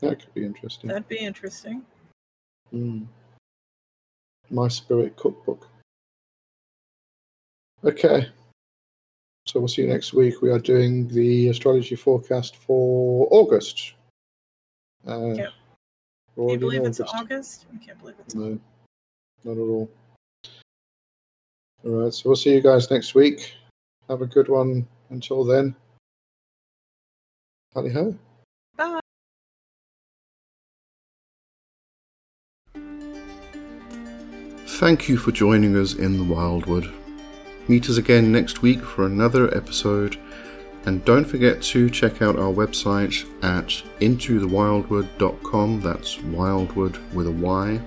[0.00, 0.88] That could be interesting.
[0.88, 1.82] That'd be interesting.
[2.72, 3.06] Mm.
[4.50, 5.66] My Spirit Cookbook.
[7.84, 8.28] Okay.
[9.46, 10.40] So we'll see you next week.
[10.40, 13.94] We are doing the astrology forecast for August.
[15.06, 15.46] Uh, Yeah.
[16.36, 17.14] Can you believe it's August.
[17.16, 17.66] August?
[17.74, 18.58] I can't believe it's No,
[19.44, 19.90] not at all.
[21.84, 22.12] All right.
[22.12, 23.54] So we'll see you guys next week.
[24.08, 24.86] Have a good one.
[25.10, 25.74] Until then,
[27.72, 28.14] tally ho.
[28.76, 29.00] Bye.
[34.66, 36.92] Thank you for joining us in the Wyldwood.
[37.68, 40.18] Meet us again next week for another episode,
[40.84, 43.68] and don't forget to check out our website at
[44.00, 45.80] intothewyldwood.com.
[45.80, 47.80] That's wildwood with a Y.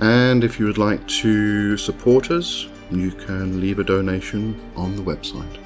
[0.00, 5.02] And if you would like to support us, you can leave a donation on the
[5.02, 5.65] website.